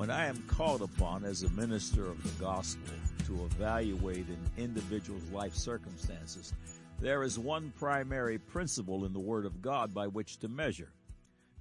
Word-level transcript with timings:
When 0.00 0.10
I 0.10 0.28
am 0.28 0.42
called 0.48 0.80
upon 0.80 1.26
as 1.26 1.42
a 1.42 1.50
minister 1.50 2.06
of 2.06 2.22
the 2.22 2.42
gospel 2.42 2.94
to 3.26 3.44
evaluate 3.44 4.28
an 4.28 4.50
individual's 4.56 5.28
life 5.30 5.54
circumstances, 5.54 6.54
there 7.00 7.22
is 7.22 7.38
one 7.38 7.70
primary 7.78 8.38
principle 8.38 9.04
in 9.04 9.12
the 9.12 9.20
Word 9.20 9.44
of 9.44 9.60
God 9.60 9.92
by 9.92 10.06
which 10.06 10.38
to 10.38 10.48
measure. 10.48 10.90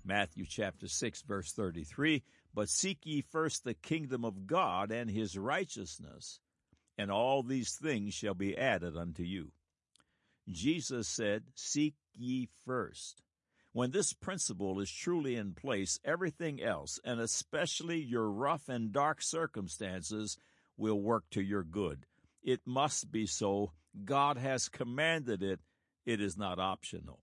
Matthew 0.06 0.46
chapter 0.48 0.88
6 0.88 1.22
verse 1.24 1.52
33, 1.52 2.24
but 2.54 2.70
seek 2.70 3.00
ye 3.04 3.20
first 3.20 3.66
the 3.66 3.74
kingdom 3.74 4.24
of 4.24 4.48
God 4.48 4.90
and 4.90 5.12
his 5.12 5.38
righteousness, 5.38 6.40
and 6.98 7.12
all 7.12 7.44
these 7.44 7.76
things 7.76 8.14
shall 8.14 8.36
be 8.36 8.58
added 8.58 8.96
unto 8.96 9.24
you. 9.24 9.52
Jesus 10.48 11.10
said, 11.10 11.44
seek 11.56 11.96
ye 12.16 12.48
first. 12.66 13.22
When 13.72 13.92
this 13.92 14.14
principle 14.14 14.80
is 14.80 14.92
truly 14.92 15.36
in 15.36 15.54
place, 15.54 16.00
everything 16.04 16.62
else, 16.62 17.00
and 17.04 17.20
especially 17.20 18.02
your 18.02 18.30
rough 18.30 18.68
and 18.68 18.92
dark 18.92 19.22
circumstances, 19.22 20.38
will 20.76 21.00
work 21.00 21.26
to 21.32 21.42
your 21.42 21.64
good. 21.64 22.06
It 22.42 22.62
must 22.66 23.12
be 23.12 23.28
so. 23.28 23.74
God 24.06 24.38
has 24.38 24.70
commanded 24.70 25.44
it. 25.44 25.60
It 26.06 26.20
is 26.20 26.38
not 26.38 26.58
optional. 26.58 27.20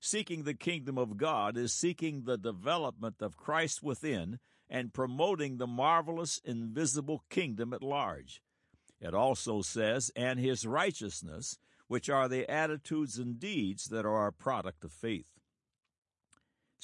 Seeking 0.00 0.42
the 0.42 0.54
kingdom 0.54 0.98
of 0.98 1.16
God 1.16 1.56
is 1.56 1.72
seeking 1.72 2.24
the 2.24 2.36
development 2.36 3.16
of 3.20 3.36
Christ 3.36 3.82
within 3.82 4.40
and 4.68 4.92
promoting 4.92 5.58
the 5.58 5.66
marvelous 5.66 6.40
invisible 6.44 7.22
kingdom 7.30 7.72
at 7.72 7.82
large. 7.82 8.42
It 9.00 9.14
also 9.14 9.62
says, 9.62 10.10
and 10.16 10.38
his 10.40 10.66
righteousness, 10.66 11.58
which 11.86 12.10
are 12.10 12.28
the 12.28 12.50
attitudes 12.50 13.18
and 13.18 13.38
deeds 13.38 13.84
that 13.86 14.04
are 14.04 14.26
a 14.26 14.32
product 14.32 14.84
of 14.84 14.92
faith. 14.92 15.26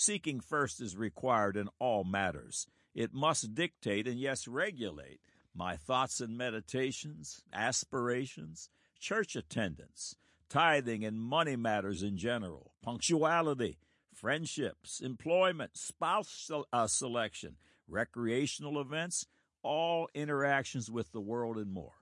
Seeking 0.00 0.40
first 0.40 0.80
is 0.80 0.96
required 0.96 1.58
in 1.58 1.68
all 1.78 2.04
matters. 2.04 2.66
It 2.94 3.12
must 3.12 3.54
dictate 3.54 4.08
and, 4.08 4.18
yes, 4.18 4.48
regulate 4.48 5.20
my 5.54 5.76
thoughts 5.76 6.22
and 6.22 6.38
meditations, 6.38 7.42
aspirations, 7.52 8.70
church 8.98 9.36
attendance, 9.36 10.16
tithing 10.48 11.04
and 11.04 11.20
money 11.20 11.54
matters 11.54 12.02
in 12.02 12.16
general, 12.16 12.72
punctuality, 12.82 13.76
friendships, 14.14 15.00
employment, 15.00 15.76
spouse 15.76 16.50
uh, 16.72 16.86
selection, 16.86 17.56
recreational 17.86 18.80
events, 18.80 19.26
all 19.62 20.08
interactions 20.14 20.90
with 20.90 21.12
the 21.12 21.20
world 21.20 21.58
and 21.58 21.74
more. 21.74 21.92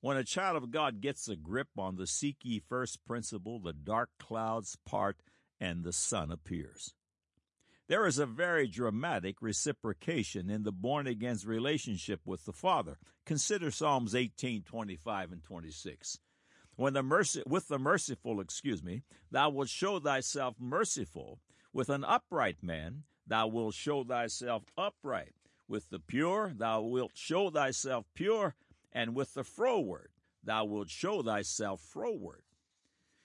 When 0.00 0.16
a 0.16 0.24
child 0.24 0.56
of 0.56 0.70
God 0.70 1.02
gets 1.02 1.28
a 1.28 1.36
grip 1.36 1.68
on 1.76 1.96
the 1.96 2.06
seek 2.06 2.38
ye 2.44 2.60
first 2.66 3.04
principle, 3.04 3.60
the 3.60 3.74
dark 3.74 4.08
clouds 4.18 4.78
part 4.86 5.18
and 5.60 5.84
the 5.84 5.92
sun 5.92 6.30
appears. 6.30 6.94
There 7.86 8.06
is 8.06 8.18
a 8.18 8.26
very 8.26 8.66
dramatic 8.66 9.42
reciprocation 9.42 10.48
in 10.48 10.62
the 10.62 10.72
born 10.72 11.06
again's 11.06 11.46
relationship 11.46 12.20
with 12.24 12.46
the 12.46 12.52
Father. 12.52 12.96
Consider 13.26 13.70
Psalms 13.70 14.14
18, 14.14 14.62
25 14.62 15.32
and 15.32 15.44
26. 15.44 16.18
When 16.76 16.94
the 16.94 17.02
mercy, 17.02 17.42
with 17.46 17.68
the 17.68 17.78
merciful, 17.78 18.40
excuse 18.40 18.82
me, 18.82 19.02
thou 19.30 19.50
wilt 19.50 19.68
show 19.68 20.00
thyself 20.00 20.56
merciful. 20.58 21.40
With 21.72 21.88
an 21.88 22.04
upright 22.04 22.62
man, 22.62 23.02
thou 23.26 23.48
wilt 23.48 23.74
show 23.74 24.02
thyself 24.02 24.64
upright. 24.78 25.34
With 25.68 25.90
the 25.90 26.00
pure, 26.00 26.52
thou 26.56 26.82
wilt 26.82 27.12
show 27.14 27.50
thyself 27.50 28.06
pure. 28.14 28.54
And 28.92 29.14
with 29.14 29.34
the 29.34 29.44
froward, 29.44 30.08
thou 30.42 30.64
wilt 30.64 30.88
show 30.88 31.22
thyself 31.22 31.80
froward. 31.80 32.42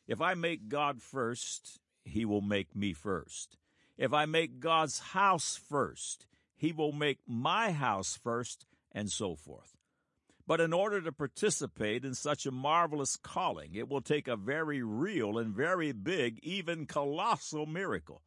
If 0.07 0.21
I 0.21 0.33
make 0.33 0.67
God 0.67 1.01
first, 1.01 1.79
he 2.03 2.25
will 2.25 2.41
make 2.41 2.75
me 2.75 2.93
first. 2.93 3.57
If 3.97 4.13
I 4.13 4.25
make 4.25 4.59
God's 4.59 4.99
house 4.99 5.57
first, 5.57 6.25
he 6.55 6.71
will 6.71 6.91
make 6.91 7.19
my 7.27 7.71
house 7.71 8.17
first, 8.21 8.65
and 8.91 9.11
so 9.11 9.35
forth. 9.35 9.77
But 10.47 10.59
in 10.59 10.73
order 10.73 10.99
to 11.01 11.11
participate 11.11 12.03
in 12.03 12.15
such 12.15 12.45
a 12.45 12.51
marvelous 12.51 13.15
calling, 13.17 13.75
it 13.75 13.87
will 13.87 14.01
take 14.01 14.27
a 14.27 14.35
very 14.35 14.81
real 14.81 15.37
and 15.37 15.53
very 15.53 15.91
big, 15.91 16.39
even 16.41 16.87
colossal 16.87 17.67
miracle. 17.67 18.23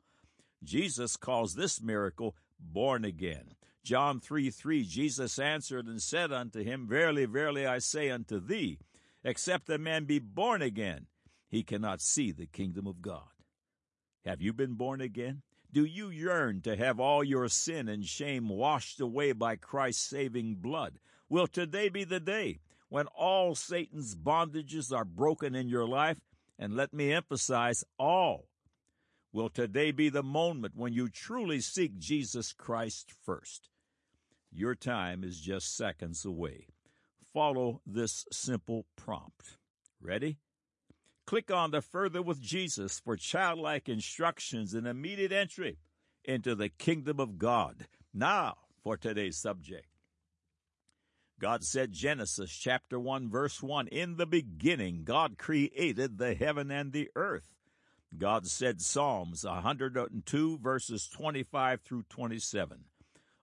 Jesus 0.62 1.16
calls 1.16 1.54
this 1.54 1.82
miracle 1.82 2.36
born 2.60 3.04
again. 3.04 3.56
John 3.82 4.20
3 4.20 4.50
3 4.50 4.84
Jesus 4.84 5.38
answered 5.38 5.86
and 5.86 6.00
said 6.00 6.30
unto 6.32 6.62
him, 6.62 6.86
Verily, 6.86 7.24
verily, 7.24 7.66
I 7.66 7.78
say 7.78 8.10
unto 8.10 8.38
thee, 8.38 8.78
except 9.24 9.68
a 9.68 9.76
man 9.76 10.04
be 10.04 10.20
born 10.20 10.62
again, 10.62 11.06
he 11.48 11.64
cannot 11.64 12.00
see 12.00 12.30
the 12.30 12.46
kingdom 12.46 12.86
of 12.86 13.02
God. 13.02 13.31
Have 14.24 14.40
you 14.40 14.52
been 14.52 14.74
born 14.74 15.00
again? 15.00 15.42
Do 15.72 15.84
you 15.84 16.10
yearn 16.10 16.60
to 16.62 16.76
have 16.76 17.00
all 17.00 17.24
your 17.24 17.48
sin 17.48 17.88
and 17.88 18.04
shame 18.04 18.48
washed 18.48 19.00
away 19.00 19.32
by 19.32 19.56
Christ's 19.56 20.02
saving 20.08 20.56
blood? 20.56 20.98
Will 21.28 21.46
today 21.46 21.88
be 21.88 22.04
the 22.04 22.20
day 22.20 22.60
when 22.88 23.06
all 23.06 23.54
Satan's 23.54 24.14
bondages 24.14 24.94
are 24.94 25.04
broken 25.04 25.54
in 25.54 25.68
your 25.68 25.86
life? 25.86 26.20
And 26.58 26.76
let 26.76 26.92
me 26.92 27.12
emphasize 27.12 27.84
all. 27.98 28.48
Will 29.32 29.48
today 29.48 29.92
be 29.92 30.10
the 30.10 30.22
moment 30.22 30.76
when 30.76 30.92
you 30.92 31.08
truly 31.08 31.60
seek 31.60 31.98
Jesus 31.98 32.52
Christ 32.52 33.10
first? 33.24 33.70
Your 34.52 34.74
time 34.74 35.24
is 35.24 35.40
just 35.40 35.74
seconds 35.74 36.26
away. 36.26 36.66
Follow 37.32 37.80
this 37.86 38.26
simple 38.30 38.84
prompt. 38.94 39.56
Ready? 40.02 40.36
Click 41.26 41.50
on 41.50 41.70
the 41.70 41.80
Further 41.80 42.22
with 42.22 42.40
Jesus 42.40 43.00
for 43.00 43.16
childlike 43.16 43.88
instructions 43.88 44.74
and 44.74 44.86
immediate 44.86 45.32
entry 45.32 45.78
into 46.24 46.54
the 46.54 46.68
kingdom 46.68 47.20
of 47.20 47.38
God. 47.38 47.86
Now, 48.12 48.56
for 48.82 48.96
today's 48.96 49.38
subject. 49.38 49.86
God 51.40 51.64
said, 51.64 51.92
Genesis 51.92 52.52
chapter 52.52 53.00
1, 53.00 53.28
verse 53.28 53.62
1, 53.62 53.88
In 53.88 54.16
the 54.16 54.26
beginning, 54.26 55.02
God 55.04 55.38
created 55.38 56.18
the 56.18 56.34
heaven 56.34 56.70
and 56.70 56.92
the 56.92 57.08
earth. 57.16 57.48
God 58.16 58.46
said, 58.46 58.80
Psalms 58.80 59.44
102, 59.44 60.58
verses 60.58 61.08
25 61.08 61.80
through 61.80 62.04
27. 62.10 62.84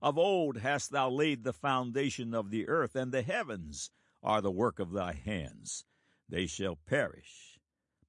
Of 0.02 0.18
old 0.18 0.60
hast 0.60 0.92
thou 0.92 1.10
laid 1.10 1.44
the 1.44 1.52
foundation 1.52 2.34
of 2.34 2.52
the 2.52 2.70
earth, 2.70 2.96
and 2.96 3.12
the 3.12 3.22
heavens 3.22 3.92
are 4.24 4.42
the 4.42 4.52
work 4.52 4.80
of 4.80 4.92
thy 4.92 5.14
hands. 5.14 5.84
They 6.30 6.46
shall 6.46 6.78
perish, 6.86 7.49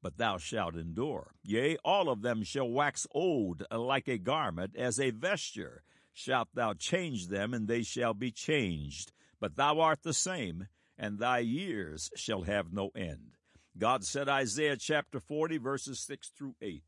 but 0.03 0.17
thou 0.17 0.39
shalt 0.39 0.77
endure. 0.77 1.35
Yea, 1.43 1.77
all 1.85 2.09
of 2.09 2.23
them 2.23 2.43
shall 2.43 2.69
wax 2.69 3.07
old 3.13 3.65
like 3.71 4.09
a 4.09 4.19
garment, 4.19 4.75
as 4.77 4.99
a 4.99 5.11
vesture 5.11 5.83
shalt 6.13 6.49
thou 6.55 6.75
change 6.75 7.29
them, 7.29 7.55
and 7.55 7.69
they 7.69 7.83
shall 7.83 8.15
be 8.15 8.31
changed. 8.31 9.13
But 9.41 9.57
thou 9.57 9.81
art 9.81 10.03
the 10.03 10.13
same, 10.13 10.69
and 10.99 11.19
thy 11.19 11.39
years 11.39 12.11
shall 12.15 12.43
have 12.43 12.73
no 12.73 12.91
end. 12.95 13.37
God 13.79 14.05
said, 14.05 14.29
Isaiah 14.29 14.77
chapter 14.77 15.21
40, 15.21 15.59
verses 15.59 16.01
6 16.01 16.29
through 16.37 16.57
8. 16.61 16.83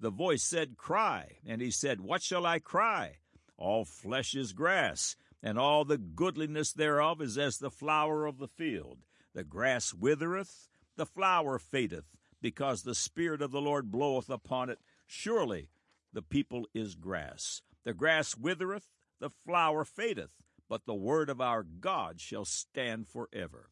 The 0.00 0.10
voice 0.10 0.42
said, 0.42 0.76
Cry. 0.76 1.38
And 1.46 1.62
he 1.62 1.70
said, 1.70 2.00
What 2.00 2.22
shall 2.22 2.44
I 2.44 2.58
cry? 2.58 3.18
All 3.56 3.84
flesh 3.84 4.34
is 4.34 4.52
grass, 4.52 5.16
and 5.42 5.58
all 5.58 5.84
the 5.84 5.98
goodliness 5.98 6.72
thereof 6.72 7.22
is 7.22 7.38
as 7.38 7.58
the 7.58 7.70
flower 7.70 8.26
of 8.26 8.38
the 8.38 8.48
field. 8.48 8.98
The 9.34 9.44
grass 9.44 9.94
withereth, 9.94 10.68
the 10.96 11.06
flower 11.06 11.58
fadeth, 11.58 12.04
because 12.44 12.82
the 12.82 12.94
Spirit 12.94 13.40
of 13.40 13.52
the 13.52 13.60
Lord 13.62 13.90
bloweth 13.90 14.28
upon 14.28 14.68
it. 14.68 14.78
Surely 15.06 15.70
the 16.12 16.20
people 16.20 16.66
is 16.74 16.94
grass. 16.94 17.62
The 17.84 17.94
grass 17.94 18.36
withereth, 18.36 18.90
the 19.18 19.30
flower 19.46 19.82
fadeth, 19.82 20.32
but 20.68 20.84
the 20.84 20.92
word 20.92 21.30
of 21.30 21.40
our 21.40 21.62
God 21.62 22.20
shall 22.20 22.44
stand 22.44 23.08
forever. 23.08 23.70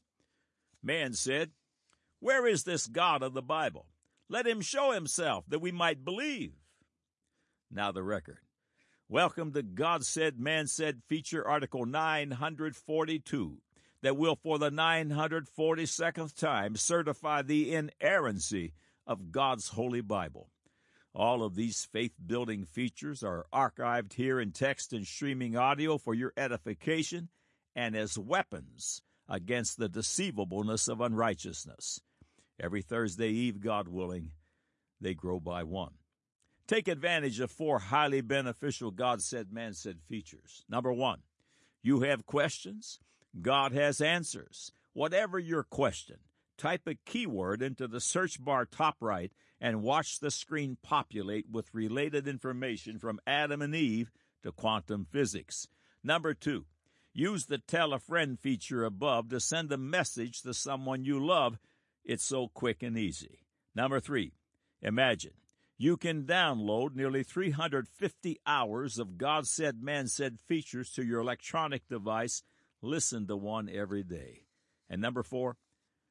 Man 0.83 1.13
said, 1.13 1.51
Where 2.19 2.47
is 2.47 2.65
this 2.65 2.87
God 2.87 3.23
of 3.23 3.35
the 3.35 3.43
Bible? 3.43 3.89
Let 4.31 4.47
him 4.47 4.63
show 4.63 4.93
himself 4.93 5.45
that 5.49 5.61
we 5.61 5.71
might 5.71 6.03
believe. 6.03 6.55
Now 7.71 7.93
the 7.93 8.03
record. 8.03 8.39
Welcome 9.07 9.53
to 9.53 9.63
God 9.63 10.07
Said, 10.07 10.41
Man 10.41 10.67
Said 10.67 11.03
feature 11.07 11.47
article 11.47 11.85
942 11.85 13.59
that 14.03 14.17
will 14.17 14.37
for 14.37 14.59
the 14.59 14.71
942nd 14.71 16.35
time 16.37 16.77
certify 16.77 17.43
the 17.43 17.75
inerrancy 17.75 18.75
of 19.07 19.33
God's 19.33 19.69
Holy 19.69 20.01
Bible. 20.01 20.51
All 21.15 21.43
of 21.43 21.55
these 21.55 21.85
faith 21.85 22.15
building 22.25 22.65
features 22.65 23.23
are 23.23 23.47
archived 23.53 24.15
here 24.15 24.41
in 24.41 24.53
text 24.53 24.93
and 24.93 25.07
streaming 25.07 25.57
audio 25.57 25.99
for 25.99 26.15
your 26.15 26.33
edification 26.37 27.29
and 27.77 27.95
as 27.95 28.19
weapons 28.19 29.03
against 29.29 29.79
the 29.79 29.89
deceivableness 29.89 30.89
of 30.89 31.01
unrighteousness. 31.01 32.01
Every 32.61 32.83
Thursday 32.83 33.29
Eve, 33.29 33.61
God 33.61 33.89
willing, 33.89 34.33
they 35.01 35.15
grow 35.15 35.39
by 35.39 35.65
one. 35.65 35.93
Take 36.67 36.89
advantage 36.89 37.41
of 37.41 37.51
four 37.51 37.79
highly 37.79 38.21
beneficial 38.21 38.91
God 38.91 39.21
said, 39.21 39.53
man 39.53 39.75
said 39.75 40.01
features. 40.09 40.65
Number 40.69 40.93
one, 40.93 41.21
you 41.83 42.01
have 42.01 42.25
questions? 42.25 42.99
God 43.41 43.73
has 43.73 44.01
answers. 44.01 44.73
Whatever 44.93 45.39
your 45.39 45.63
question, 45.63 46.19
type 46.59 46.87
a 46.87 46.95
keyword 47.07 47.63
into 47.63 47.89
the 47.89 48.01
search 48.01 48.43
bar 48.43 48.67
top 48.67 48.97
right 49.01 49.33
and 49.61 49.83
watch 49.83 50.21
the 50.21 50.31
screen 50.31 50.77
populate 50.83 51.47
with 51.51 51.73
related 51.73 52.29
information 52.29 52.99
from 52.99 53.21
Adam 53.27 53.63
and 53.63 53.75
Eve 53.75 54.11
to 54.43 54.53
quantum 54.53 55.07
physics. 55.11 55.67
Number 56.05 56.35
two, 56.35 56.67
use 57.15 57.47
the 57.47 57.59
tell 57.59 57.93
a 57.93 57.99
friend 57.99 58.39
feature 58.39 58.85
above 58.85 59.29
to 59.31 59.41
send 59.41 59.73
a 59.73 59.79
message 59.79 60.43
to 60.43 60.53
someone 60.53 61.05
you 61.05 61.25
love. 61.25 61.59
It's 62.05 62.25
so 62.25 62.49
quick 62.49 62.83
and 62.83 62.99
easy. 62.99 63.47
Number 63.75 64.01
three, 64.01 64.33
imagine 64.83 65.33
you 65.79 65.97
can 65.97 66.25
download 66.25 66.95
nearly 66.95 67.23
350 67.23 68.41
hours 68.47 68.99
of 68.99 69.17
God 69.17 69.47
said, 69.47 69.83
man 69.83 70.07
said 70.07 70.39
features 70.47 70.91
to 70.93 71.05
your 71.05 71.21
electronic 71.21 71.89
device. 71.89 72.43
Listen 72.83 73.27
to 73.29 73.37
one 73.37 73.71
every 73.73 74.03
day. 74.03 74.47
And 74.91 75.01
number 75.01 75.23
four, 75.23 75.57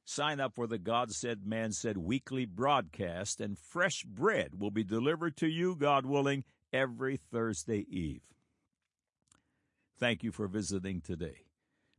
sign 0.05 0.39
up 0.39 0.55
for 0.55 0.65
the 0.67 0.77
God 0.77 1.11
said, 1.11 1.45
man 1.45 1.73
said 1.73 1.97
weekly 1.97 2.45
broadcast, 2.45 3.41
and 3.41 3.59
fresh 3.59 4.03
bread 4.03 4.59
will 4.59 4.71
be 4.71 4.83
delivered 4.83 5.35
to 5.37 5.47
you, 5.47 5.75
God 5.75 6.05
willing, 6.05 6.45
every 6.71 7.17
Thursday 7.17 7.85
Eve. 7.89 8.21
Thank 9.99 10.23
you 10.23 10.31
for 10.31 10.47
visiting 10.47 11.01
today. 11.01 11.45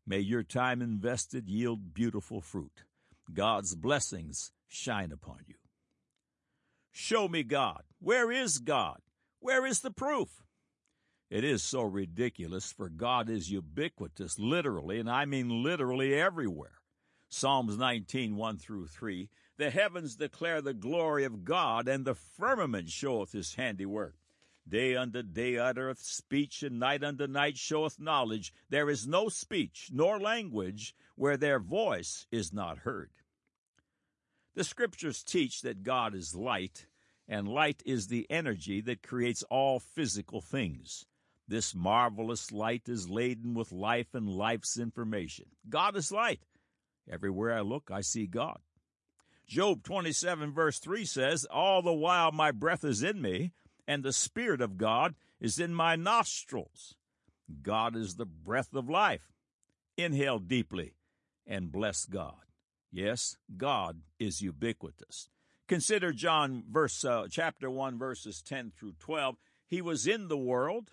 May 0.07 0.19
your 0.19 0.43
time 0.43 0.83
invested 0.83 1.49
yield 1.49 1.95
beautiful 1.95 2.41
fruit. 2.41 2.85
God's 3.33 3.77
blessings 3.77 4.51
shine 4.67 5.13
upon 5.13 5.41
you. 5.47 5.55
Show 6.91 7.29
me 7.29 7.43
God. 7.43 7.83
Where 8.01 8.33
is 8.33 8.59
God? 8.59 8.99
Where 9.39 9.65
is 9.65 9.81
the 9.81 9.93
proof? 9.93 10.43
It 11.33 11.45
is 11.45 11.63
so 11.63 11.81
ridiculous, 11.81 12.71
for 12.73 12.91
God 12.91 13.31
is 13.31 13.51
ubiquitous, 13.51 14.39
literally, 14.39 15.01
and 15.01 15.09
I 15.09 15.25
mean 15.25 15.63
literally 15.63 16.13
everywhere. 16.13 16.83
Psalms 17.31 17.79
19, 17.79 18.37
1 18.37 18.59
through 18.59 18.89
3. 18.89 19.31
The 19.57 19.71
heavens 19.71 20.17
declare 20.17 20.61
the 20.61 20.75
glory 20.75 21.25
of 21.25 21.43
God, 21.43 21.89
and 21.89 22.05
the 22.05 22.15
firmament 22.15 22.91
showeth 22.91 23.33
his 23.33 23.55
handiwork. 23.55 24.15
Day 24.69 24.95
unto 24.95 25.23
day 25.23 25.57
uttereth 25.57 26.03
speech, 26.03 26.63
and 26.63 26.79
night 26.79 27.03
unto 27.03 27.27
night 27.27 27.57
showeth 27.57 27.99
knowledge. 27.99 28.53
There 28.69 28.91
is 28.91 29.07
no 29.07 29.31
speech 29.31 29.89
nor 29.91 30.21
language 30.21 30.95
where 31.17 31.39
their 31.39 31.59
voice 31.59 32.27
is 32.31 32.53
not 32.53 32.81
heard. 32.81 33.09
The 34.55 34.65
scriptures 34.65 35.23
teach 35.23 35.63
that 35.63 35.83
God 35.83 36.15
is 36.15 36.35
light, 36.35 36.89
and 37.27 37.49
light 37.49 37.83
is 37.87 38.09
the 38.09 38.27
energy 38.29 38.83
that 38.83 39.03
creates 39.03 39.43
all 39.45 39.81
physical 39.81 40.43
things. 40.43 41.07
This 41.49 41.75
marvelous 41.75 42.53
light 42.53 42.89
is 42.89 43.09
laden 43.09 43.55
with 43.55 43.73
life 43.73 44.15
and 44.15 44.29
life's 44.29 44.79
information. 44.79 45.47
God 45.69 45.97
is 45.97 46.13
light. 46.13 46.41
Everywhere 47.11 47.53
I 47.53 47.61
look, 47.61 47.91
I 47.91 48.01
see 48.01 48.27
God. 48.27 48.59
Job 49.47 49.83
27, 49.83 50.53
verse 50.53 50.79
3 50.79 51.05
says, 51.05 51.45
All 51.45 51.83
the 51.83 51.93
while 51.93 52.33
my 52.33 52.53
breath 52.53 52.85
is 52.85 53.03
in 53.03 53.21
me, 53.21 53.53
and 53.87 54.03
the 54.03 54.13
Spirit 54.13 54.61
of 54.61 54.79
God 54.79 55.15
is 55.41 55.59
in 55.59 55.75
my 55.75 55.97
nostrils. 55.97 56.95
God 57.63 57.97
is 57.97 58.15
the 58.15 58.25
breath 58.25 58.73
of 58.75 58.89
life. 58.89 59.33
Inhale 59.97 60.39
deeply 60.39 60.95
and 61.47 61.73
bless 61.73 62.07
God. 62.07 62.47
Yes, 62.91 63.37
God 63.57 64.03
is 64.19 64.43
ubiquitous. 64.43 65.29
Consider 65.69 66.13
John 66.13 66.65
verse 66.71 67.05
uh, 67.05 67.27
chapter 67.31 67.71
1 67.71 67.99
verses 67.99 68.43
10 68.43 68.73
through 68.77 68.95
12. 69.01 69.37
He 69.67 69.81
was 69.81 70.07
in 70.07 70.29
the 70.29 70.39
world, 70.39 70.93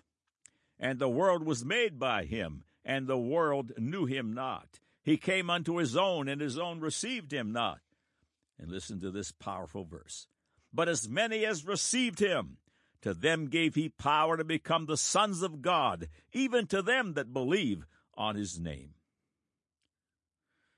and 0.80 0.98
the 0.98 1.08
world 1.08 1.44
was 1.44 1.64
made 1.64 1.98
by 1.98 2.24
him, 2.24 2.64
and 2.84 3.06
the 3.06 3.18
world 3.18 3.72
knew 3.76 4.06
him 4.06 4.32
not. 4.32 4.80
He 5.02 5.18
came 5.18 5.50
unto 5.50 5.76
his 5.76 5.94
own, 5.94 6.26
and 6.26 6.40
his 6.40 6.58
own 6.58 6.80
received 6.80 7.32
him 7.32 7.52
not. 7.52 7.80
And 8.58 8.70
listen 8.70 8.98
to 9.00 9.10
this 9.10 9.30
powerful 9.30 9.84
verse. 9.84 10.26
But 10.72 10.88
as 10.88 11.08
many 11.08 11.44
as 11.44 11.66
received 11.66 12.18
him, 12.18 12.56
to 13.02 13.14
them 13.14 13.48
gave 13.48 13.74
he 13.74 13.90
power 13.90 14.36
to 14.36 14.44
become 14.44 14.86
the 14.86 14.96
sons 14.96 15.42
of 15.42 15.62
God, 15.62 16.08
even 16.32 16.66
to 16.68 16.82
them 16.82 17.14
that 17.14 17.32
believe 17.32 17.86
on 18.14 18.36
his 18.36 18.58
name. 18.58 18.94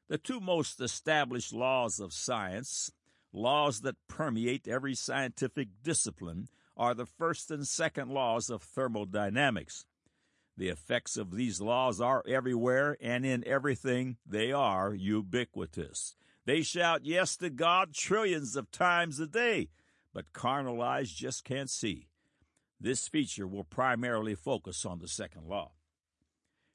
The 0.08 0.18
two 0.18 0.40
most 0.40 0.80
established 0.80 1.52
laws 1.52 2.00
of 2.00 2.12
science, 2.12 2.92
laws 3.32 3.80
that 3.80 3.96
permeate 4.08 4.68
every 4.68 4.94
scientific 4.94 5.68
discipline, 5.82 6.48
are 6.76 6.94
the 6.94 7.06
first 7.06 7.50
and 7.50 7.66
second 7.66 8.10
laws 8.10 8.50
of 8.50 8.62
thermodynamics. 8.62 9.86
The 10.56 10.68
effects 10.68 11.16
of 11.16 11.34
these 11.34 11.60
laws 11.60 12.00
are 12.00 12.22
everywhere 12.26 12.96
and 13.00 13.24
in 13.24 13.46
everything. 13.46 14.16
They 14.26 14.52
are 14.52 14.94
ubiquitous. 14.94 16.14
They 16.44 16.62
shout 16.62 17.04
yes 17.04 17.36
to 17.36 17.50
God 17.50 17.94
trillions 17.94 18.56
of 18.56 18.70
times 18.70 19.18
a 19.20 19.26
day, 19.26 19.70
but 20.12 20.32
carnal 20.32 20.82
eyes 20.82 21.10
just 21.10 21.44
can't 21.44 21.70
see. 21.70 22.08
This 22.80 23.06
feature 23.06 23.46
will 23.46 23.64
primarily 23.64 24.34
focus 24.34 24.84
on 24.84 24.98
the 24.98 25.08
second 25.08 25.46
law. 25.46 25.72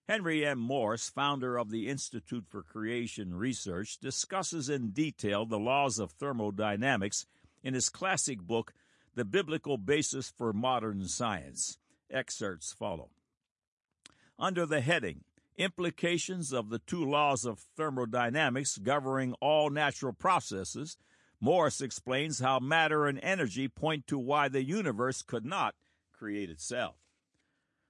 Henry 0.08 0.46
M. 0.46 0.58
Morris, 0.58 1.10
founder 1.10 1.58
of 1.58 1.70
the 1.70 1.90
Institute 1.90 2.46
for 2.48 2.64
Creation 2.64 3.36
Research, 3.36 3.98
discusses 4.00 4.70
in 4.70 4.92
detail 4.92 5.46
the 5.46 5.60
laws 5.60 6.00
of 6.00 6.12
thermodynamics 6.12 7.26
in 7.62 7.74
his 7.74 7.90
classic 7.90 8.40
book, 8.40 8.74
The 9.16 9.26
Biblical 9.26 9.78
Basis 9.78 10.30
for 10.30 10.54
Modern 10.54 11.06
Science. 11.10 11.78
Excerpts 12.10 12.72
follow. 12.72 13.10
Under 14.40 14.68
the 14.68 14.82
heading, 14.82 15.24
Implications 15.58 16.54
of 16.54 16.70
the 16.70 16.78
Two 16.78 17.04
Laws 17.04 17.44
of 17.44 17.58
Thermodynamics 17.76 18.78
Governing 18.78 19.34
All 19.42 19.72
Natural 19.72 20.14
Processes, 20.14 20.96
Morris 21.42 21.82
explains 21.82 22.38
how 22.38 22.60
matter 22.60 23.08
and 23.08 23.20
energy 23.24 23.68
point 23.68 24.06
to 24.06 24.20
why 24.20 24.48
the 24.48 24.64
universe 24.64 25.24
could 25.24 25.44
not 25.44 25.74
create 26.14 26.52
itself. 26.52 26.98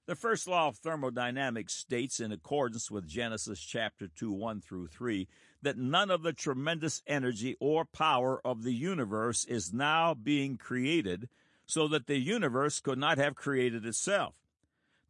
The 0.06 0.14
first 0.14 0.48
law 0.48 0.68
of 0.68 0.78
thermodynamics 0.78 1.74
states, 1.74 2.18
in 2.18 2.32
accordance 2.32 2.90
with 2.90 3.06
Genesis 3.06 3.60
chapter 3.60 4.08
2, 4.08 4.32
1 4.32 4.62
through 4.62 4.86
3, 4.86 5.28
that 5.60 5.76
none 5.76 6.10
of 6.10 6.22
the 6.22 6.32
tremendous 6.32 7.02
energy 7.06 7.58
or 7.60 7.84
power 7.84 8.40
of 8.42 8.62
the 8.62 8.72
universe 8.72 9.44
is 9.44 9.74
now 9.74 10.14
being 10.14 10.56
created, 10.56 11.28
so 11.66 11.86
that 11.88 12.06
the 12.06 12.16
universe 12.16 12.80
could 12.80 12.98
not 12.98 13.18
have 13.18 13.34
created 13.34 13.84
itself. 13.84 14.34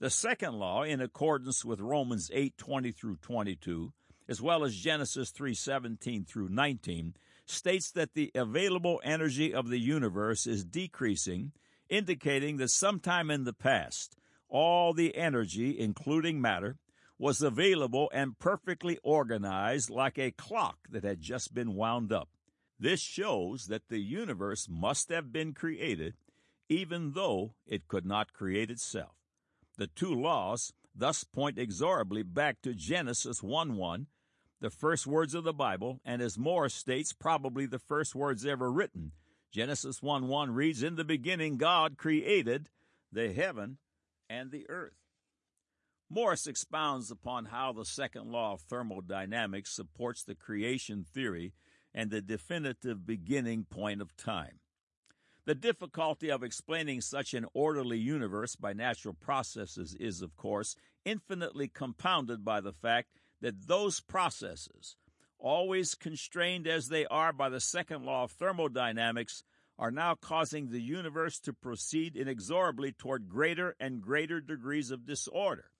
The 0.00 0.11
second 0.11 0.55
law, 0.55 0.85
in 0.85 1.00
accordance 1.00 1.65
with 1.65 1.81
Romans 1.81 2.31
8, 2.33 2.56
20 2.56 2.93
through 2.93 3.17
22, 3.17 3.93
as 4.29 4.41
well 4.41 4.62
as 4.62 4.77
Genesis 4.77 5.31
3, 5.31 5.55
17 5.55 6.25
through 6.25 6.50
19, 6.50 7.15
states 7.47 7.91
that 7.91 8.15
the 8.15 8.31
available 8.33 9.00
energy 9.03 9.53
of 9.53 9.69
the 9.69 9.81
universe 9.81 10.47
is 10.47 10.65
decreasing, 10.65 11.50
indicating 11.89 12.59
that 12.59 12.71
sometime 12.71 13.29
in 13.29 13.43
the 13.43 13.53
past, 13.53 14.17
all 14.49 14.94
the 14.94 15.17
energy, 15.17 15.77
including 15.77 16.41
matter, 16.41 16.77
was 17.19 17.43
available 17.43 18.08
and 18.15 18.39
perfectly 18.39 19.01
organized 19.03 19.91
like 19.91 20.17
a 20.17 20.31
clock 20.31 20.79
that 20.91 21.03
had 21.03 21.20
just 21.20 21.53
been 21.53 21.75
wound 21.75 22.13
up. 22.13 22.29
This 22.79 23.01
shows 23.01 23.67
that 23.67 23.89
the 23.89 23.99
universe 23.99 24.69
must 24.70 25.08
have 25.08 25.32
been 25.32 25.55
created, 25.55 26.15
even 26.69 27.15
though 27.15 27.55
it 27.67 27.89
could 27.89 28.06
not 28.06 28.32
create 28.32 28.70
itself. 28.70 29.18
The 29.79 29.87
two 29.87 30.13
laws 30.13 30.73
thus 30.93 31.23
point 31.23 31.56
exorably 31.56 32.25
back 32.25 32.61
to 32.63 32.75
Genesis 32.75 33.44
1 33.44 33.77
1, 33.77 34.08
the 34.61 34.70
first 34.70 35.06
words 35.06 35.35
of 35.35 35.44
the 35.44 35.53
Bible, 35.53 36.01
and 36.05 36.20
as 36.20 36.37
Morris 36.37 36.75
states, 36.75 37.13
probably 37.13 37.65
the 37.65 37.79
first 37.79 38.13
words 38.13 38.44
ever 38.44 38.73
written. 38.73 39.13
Genesis 39.53 40.03
1 40.03 40.27
1 40.27 40.51
reads, 40.51 40.82
In 40.82 40.97
the 40.97 41.05
beginning, 41.05 41.58
God 41.58 41.97
created 41.97 42.69
the 43.13 43.32
heaven 43.32 43.79
and 44.29 44.51
the 44.51 44.69
earth. 44.69 44.99
Morris 46.11 46.49
expounds 46.49 47.11
upon 47.13 47.47
how 47.47 47.73
the 47.73 47.85
second 47.85 48.32
law 48.32 48.55
of 48.55 48.63
thermodynamics 48.63 49.70
supports 49.70 50.25
the 50.25 50.35
creation 50.35 51.05
theory 51.05 51.53
and 51.94 52.11
the 52.11 52.20
definitive 52.20 53.06
beginning 53.06 53.65
point 53.65 54.03
of 54.03 54.17
time. 54.17 54.58
The 55.48 55.55
difficulty 55.55 56.31
of 56.31 56.43
explaining 56.43 57.00
such 57.00 57.32
an 57.32 57.46
orderly 57.55 57.96
universe 57.96 58.55
by 58.55 58.74
natural 58.74 59.14
processes 59.14 59.96
is, 59.98 60.20
of 60.20 60.36
course, 60.36 60.76
infinitely 61.06 61.69
compounded 61.69 62.44
by 62.44 62.60
the 62.60 62.74
fact 62.74 63.08
that 63.40 63.67
those 63.67 63.98
processes, 63.98 64.96
always 65.38 65.94
constrained 65.94 66.67
as 66.67 66.88
they 66.88 67.06
are 67.06 67.32
by 67.32 67.48
the 67.48 67.60
second 67.60 68.05
law 68.05 68.24
of 68.24 68.32
thermodynamics, 68.32 69.43
are 69.78 69.90
now 69.90 70.14
causing 70.14 70.69
the 70.69 70.82
universe 70.82 71.40
to 71.40 71.55
proceed 71.55 72.14
inexorably 72.14 72.93
toward 72.93 73.31
greater 73.31 73.74
and 73.81 74.02
greater 74.02 74.43
degrees 74.43 74.90
of 74.90 75.06
disorder. 75.06 75.70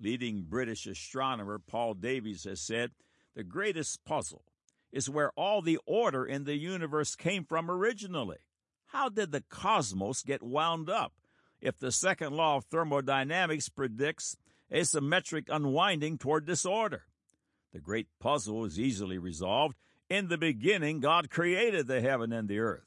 Leading 0.00 0.42
British 0.42 0.88
astronomer 0.88 1.60
Paul 1.60 1.94
Davies 1.94 2.42
has 2.42 2.60
said 2.60 2.90
the 3.36 3.44
greatest 3.44 4.04
puzzle 4.04 4.42
is 4.90 5.08
where 5.08 5.30
all 5.36 5.62
the 5.62 5.78
order 5.86 6.26
in 6.26 6.42
the 6.42 6.56
universe 6.56 7.14
came 7.14 7.44
from 7.44 7.70
originally. 7.70 8.38
How 8.92 9.08
did 9.08 9.32
the 9.32 9.40
cosmos 9.48 10.22
get 10.22 10.42
wound 10.42 10.90
up 10.90 11.14
if 11.62 11.78
the 11.78 11.90
second 11.90 12.34
law 12.34 12.56
of 12.56 12.66
thermodynamics 12.66 13.70
predicts 13.70 14.36
asymmetric 14.70 15.44
unwinding 15.48 16.18
toward 16.18 16.44
disorder? 16.44 17.04
The 17.72 17.80
great 17.80 18.08
puzzle 18.20 18.66
is 18.66 18.78
easily 18.78 19.16
resolved. 19.16 19.76
In 20.10 20.28
the 20.28 20.36
beginning, 20.36 21.00
God 21.00 21.30
created 21.30 21.86
the 21.86 22.02
heaven 22.02 22.34
and 22.34 22.48
the 22.48 22.58
earth. 22.58 22.84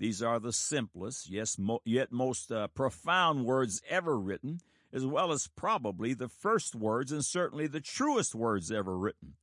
These 0.00 0.24
are 0.24 0.40
the 0.40 0.52
simplest, 0.52 1.30
yes, 1.30 1.56
mo- 1.56 1.82
yet 1.84 2.10
most 2.10 2.50
uh, 2.50 2.66
profound 2.66 3.44
words 3.44 3.80
ever 3.88 4.18
written, 4.18 4.58
as 4.92 5.06
well 5.06 5.30
as 5.30 5.48
probably 5.54 6.14
the 6.14 6.28
first 6.28 6.74
words 6.74 7.12
and 7.12 7.24
certainly 7.24 7.68
the 7.68 7.80
truest 7.80 8.34
words 8.34 8.72
ever 8.72 8.98
written. 8.98 9.34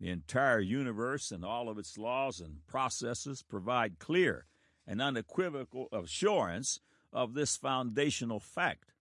The 0.00 0.10
entire 0.10 0.60
universe 0.60 1.30
and 1.30 1.44
all 1.44 1.68
of 1.68 1.78
its 1.78 1.96
laws 1.96 2.40
and 2.40 2.66
processes 2.66 3.44
provide 3.44 4.00
clear 4.00 4.46
and 4.86 5.00
unequivocal 5.00 5.88
assurance 5.92 6.80
of 7.12 7.34
this 7.34 7.56
foundational 7.56 8.40
fact. 8.40 8.92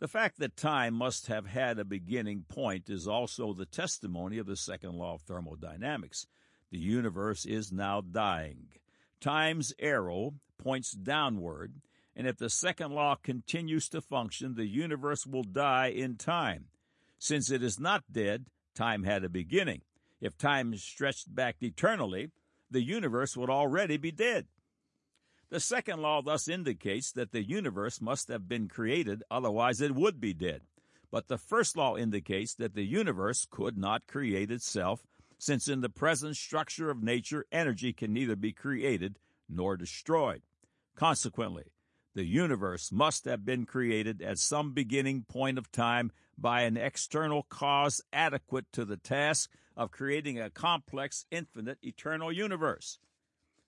The 0.00 0.08
fact 0.08 0.38
that 0.38 0.56
time 0.56 0.94
must 0.94 1.28
have 1.28 1.46
had 1.46 1.78
a 1.78 1.84
beginning 1.84 2.44
point 2.48 2.90
is 2.90 3.06
also 3.06 3.52
the 3.52 3.66
testimony 3.66 4.38
of 4.38 4.46
the 4.46 4.56
second 4.56 4.94
law 4.94 5.14
of 5.14 5.22
thermodynamics. 5.22 6.26
The 6.70 6.78
universe 6.78 7.44
is 7.44 7.72
now 7.72 8.00
dying. 8.00 8.68
Time's 9.20 9.72
arrow 9.78 10.34
points 10.58 10.92
downward, 10.92 11.74
and 12.16 12.26
if 12.26 12.36
the 12.36 12.50
second 12.50 12.92
law 12.92 13.14
continues 13.14 13.88
to 13.90 14.00
function, 14.00 14.54
the 14.54 14.66
universe 14.66 15.26
will 15.26 15.44
die 15.44 15.86
in 15.86 16.16
time. 16.16 16.66
Since 17.18 17.50
it 17.50 17.62
is 17.62 17.80
not 17.80 18.04
dead, 18.10 18.46
time 18.74 19.04
had 19.04 19.24
a 19.24 19.28
beginning. 19.28 19.82
If 20.20 20.36
time 20.36 20.76
stretched 20.76 21.34
back 21.34 21.56
eternally, 21.62 22.30
the 22.70 22.82
universe 22.82 23.36
would 23.36 23.50
already 23.50 23.96
be 23.96 24.10
dead. 24.10 24.46
The 25.54 25.60
second 25.60 26.02
law 26.02 26.20
thus 26.20 26.48
indicates 26.48 27.12
that 27.12 27.30
the 27.30 27.44
universe 27.44 28.00
must 28.00 28.26
have 28.26 28.48
been 28.48 28.66
created, 28.66 29.22
otherwise 29.30 29.80
it 29.80 29.94
would 29.94 30.20
be 30.20 30.34
dead. 30.34 30.62
But 31.12 31.28
the 31.28 31.38
first 31.38 31.76
law 31.76 31.96
indicates 31.96 32.54
that 32.56 32.74
the 32.74 32.82
universe 32.82 33.46
could 33.48 33.78
not 33.78 34.08
create 34.08 34.50
itself, 34.50 35.06
since 35.38 35.68
in 35.68 35.80
the 35.80 35.88
present 35.88 36.34
structure 36.34 36.90
of 36.90 37.04
nature, 37.04 37.46
energy 37.52 37.92
can 37.92 38.12
neither 38.12 38.34
be 38.34 38.50
created 38.50 39.20
nor 39.48 39.76
destroyed. 39.76 40.42
Consequently, 40.96 41.70
the 42.16 42.24
universe 42.24 42.90
must 42.90 43.24
have 43.24 43.44
been 43.44 43.64
created 43.64 44.20
at 44.22 44.40
some 44.40 44.72
beginning 44.72 45.22
point 45.22 45.56
of 45.56 45.70
time 45.70 46.10
by 46.36 46.62
an 46.62 46.76
external 46.76 47.44
cause 47.44 48.02
adequate 48.12 48.72
to 48.72 48.84
the 48.84 48.96
task 48.96 49.52
of 49.76 49.92
creating 49.92 50.40
a 50.40 50.50
complex, 50.50 51.26
infinite, 51.30 51.78
eternal 51.80 52.32
universe. 52.32 52.98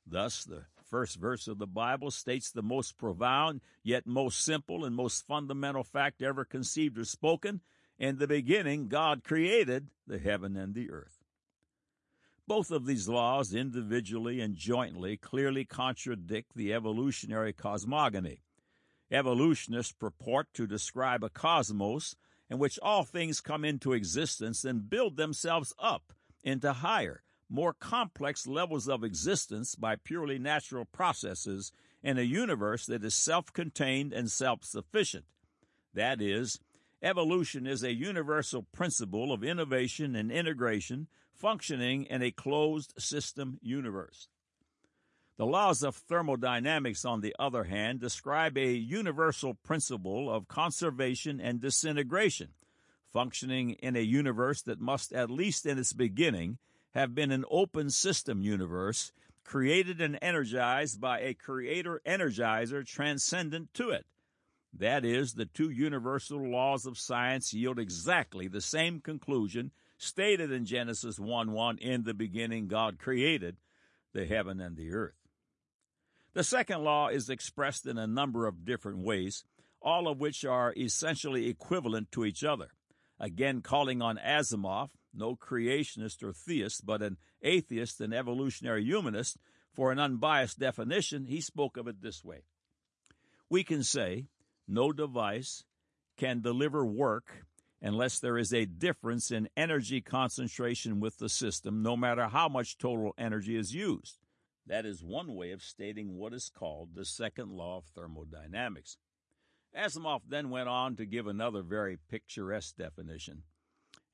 Thus, 0.04 0.42
the 0.42 0.64
first 0.88 1.16
verse 1.16 1.48
of 1.48 1.58
the 1.58 1.66
Bible 1.66 2.10
states 2.10 2.50
the 2.50 2.62
most 2.62 2.96
profound, 2.96 3.60
yet 3.82 4.06
most 4.06 4.44
simple 4.44 4.84
and 4.84 4.94
most 4.94 5.26
fundamental 5.26 5.84
fact 5.84 6.22
ever 6.22 6.44
conceived 6.44 6.98
or 6.98 7.04
spoken. 7.04 7.60
In 7.98 8.18
the 8.18 8.26
beginning, 8.26 8.88
God 8.88 9.24
created 9.24 9.88
the 10.06 10.18
heaven 10.18 10.56
and 10.56 10.74
the 10.74 10.90
earth. 10.90 11.24
Both 12.46 12.70
of 12.70 12.86
these 12.86 13.08
laws, 13.08 13.52
individually 13.54 14.40
and 14.40 14.54
jointly, 14.54 15.16
clearly 15.16 15.64
contradict 15.64 16.54
the 16.54 16.72
evolutionary 16.72 17.52
cosmogony. 17.52 18.42
Evolutionists 19.10 19.92
purport 19.92 20.48
to 20.54 20.66
describe 20.66 21.24
a 21.24 21.28
cosmos 21.28 22.14
in 22.48 22.58
which 22.58 22.78
all 22.80 23.04
things 23.04 23.40
come 23.40 23.64
into 23.64 23.92
existence 23.92 24.64
and 24.64 24.88
build 24.88 25.16
themselves 25.16 25.72
up 25.78 26.12
into 26.44 26.72
higher, 26.72 27.22
more 27.48 27.72
complex 27.72 28.46
levels 28.46 28.88
of 28.88 29.04
existence 29.04 29.74
by 29.74 29.96
purely 29.96 30.38
natural 30.38 30.84
processes 30.84 31.72
in 32.02 32.18
a 32.18 32.22
universe 32.22 32.86
that 32.86 33.04
is 33.04 33.14
self 33.14 33.52
contained 33.52 34.12
and 34.12 34.30
self 34.30 34.64
sufficient. 34.64 35.24
That 35.94 36.20
is, 36.20 36.60
evolution 37.02 37.66
is 37.66 37.82
a 37.82 37.94
universal 37.94 38.66
principle 38.72 39.32
of 39.32 39.44
innovation 39.44 40.14
and 40.16 40.30
integration 40.30 41.08
functioning 41.34 42.04
in 42.04 42.22
a 42.22 42.30
closed 42.30 42.94
system 42.98 43.58
universe. 43.62 44.28
The 45.36 45.46
laws 45.46 45.82
of 45.82 45.96
thermodynamics, 45.96 47.04
on 47.04 47.20
the 47.20 47.36
other 47.38 47.64
hand, 47.64 48.00
describe 48.00 48.56
a 48.56 48.72
universal 48.72 49.52
principle 49.52 50.32
of 50.32 50.48
conservation 50.48 51.40
and 51.40 51.60
disintegration, 51.60 52.48
functioning 53.12 53.72
in 53.72 53.96
a 53.96 54.00
universe 54.00 54.62
that 54.62 54.80
must, 54.80 55.12
at 55.12 55.30
least 55.30 55.66
in 55.66 55.78
its 55.78 55.92
beginning, 55.92 56.56
have 56.96 57.14
been 57.14 57.30
an 57.30 57.44
open 57.50 57.90
system 57.90 58.40
universe 58.40 59.12
created 59.44 60.00
and 60.00 60.18
energized 60.22 60.98
by 60.98 61.20
a 61.20 61.34
creator 61.34 62.00
energizer 62.06 62.86
transcendent 62.86 63.72
to 63.74 63.90
it. 63.90 64.06
That 64.72 65.04
is, 65.04 65.34
the 65.34 65.44
two 65.44 65.68
universal 65.68 66.38
laws 66.50 66.86
of 66.86 66.98
science 66.98 67.52
yield 67.52 67.78
exactly 67.78 68.48
the 68.48 68.62
same 68.62 69.00
conclusion 69.00 69.72
stated 69.98 70.50
in 70.50 70.64
Genesis 70.64 71.18
1 71.18 71.52
1 71.52 71.78
In 71.78 72.04
the 72.04 72.14
beginning, 72.14 72.66
God 72.66 72.98
created 72.98 73.58
the 74.14 74.24
heaven 74.24 74.58
and 74.58 74.74
the 74.74 74.92
earth. 74.92 75.20
The 76.32 76.44
second 76.44 76.82
law 76.82 77.08
is 77.08 77.28
expressed 77.28 77.84
in 77.86 77.98
a 77.98 78.06
number 78.06 78.46
of 78.46 78.64
different 78.64 78.98
ways, 79.00 79.44
all 79.82 80.08
of 80.08 80.18
which 80.18 80.46
are 80.46 80.72
essentially 80.74 81.46
equivalent 81.46 82.10
to 82.12 82.24
each 82.24 82.42
other. 82.42 82.68
Again, 83.20 83.60
calling 83.60 84.00
on 84.00 84.18
Asimov, 84.18 84.88
no 85.16 85.36
creationist 85.36 86.22
or 86.22 86.32
theist, 86.32 86.84
but 86.84 87.02
an 87.02 87.16
atheist 87.42 88.00
and 88.00 88.14
evolutionary 88.14 88.84
humanist, 88.84 89.38
for 89.72 89.92
an 89.92 89.98
unbiased 89.98 90.58
definition, 90.58 91.26
he 91.26 91.40
spoke 91.40 91.76
of 91.76 91.86
it 91.86 92.00
this 92.00 92.24
way 92.24 92.42
We 93.50 93.62
can 93.64 93.82
say 93.82 94.26
no 94.66 94.92
device 94.92 95.64
can 96.16 96.40
deliver 96.40 96.84
work 96.84 97.46
unless 97.82 98.18
there 98.18 98.38
is 98.38 98.52
a 98.52 98.64
difference 98.64 99.30
in 99.30 99.48
energy 99.56 100.00
concentration 100.00 100.98
with 100.98 101.18
the 101.18 101.28
system, 101.28 101.82
no 101.82 101.96
matter 101.96 102.26
how 102.26 102.48
much 102.48 102.78
total 102.78 103.14
energy 103.18 103.56
is 103.56 103.74
used. 103.74 104.18
That 104.66 104.86
is 104.86 105.04
one 105.04 105.34
way 105.34 105.52
of 105.52 105.62
stating 105.62 106.16
what 106.16 106.32
is 106.32 106.50
called 106.52 106.94
the 106.94 107.04
second 107.04 107.50
law 107.52 107.78
of 107.78 107.84
thermodynamics. 107.94 108.96
Asimov 109.76 110.22
then 110.26 110.50
went 110.50 110.68
on 110.68 110.96
to 110.96 111.04
give 111.04 111.26
another 111.26 111.62
very 111.62 111.98
picturesque 112.08 112.76
definition. 112.76 113.42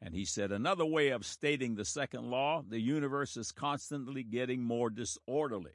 And 0.05 0.15
he 0.15 0.25
said, 0.25 0.51
another 0.51 0.85
way 0.85 1.11
of 1.11 1.25
stating 1.25 1.77
the 1.77 1.85
second 1.85 2.29
law, 2.29 2.65
the 2.69 2.81
universe 2.81 3.37
is 3.37 3.53
constantly 3.53 4.25
getting 4.25 4.65
more 4.65 4.91
disorderly. 4.91 5.73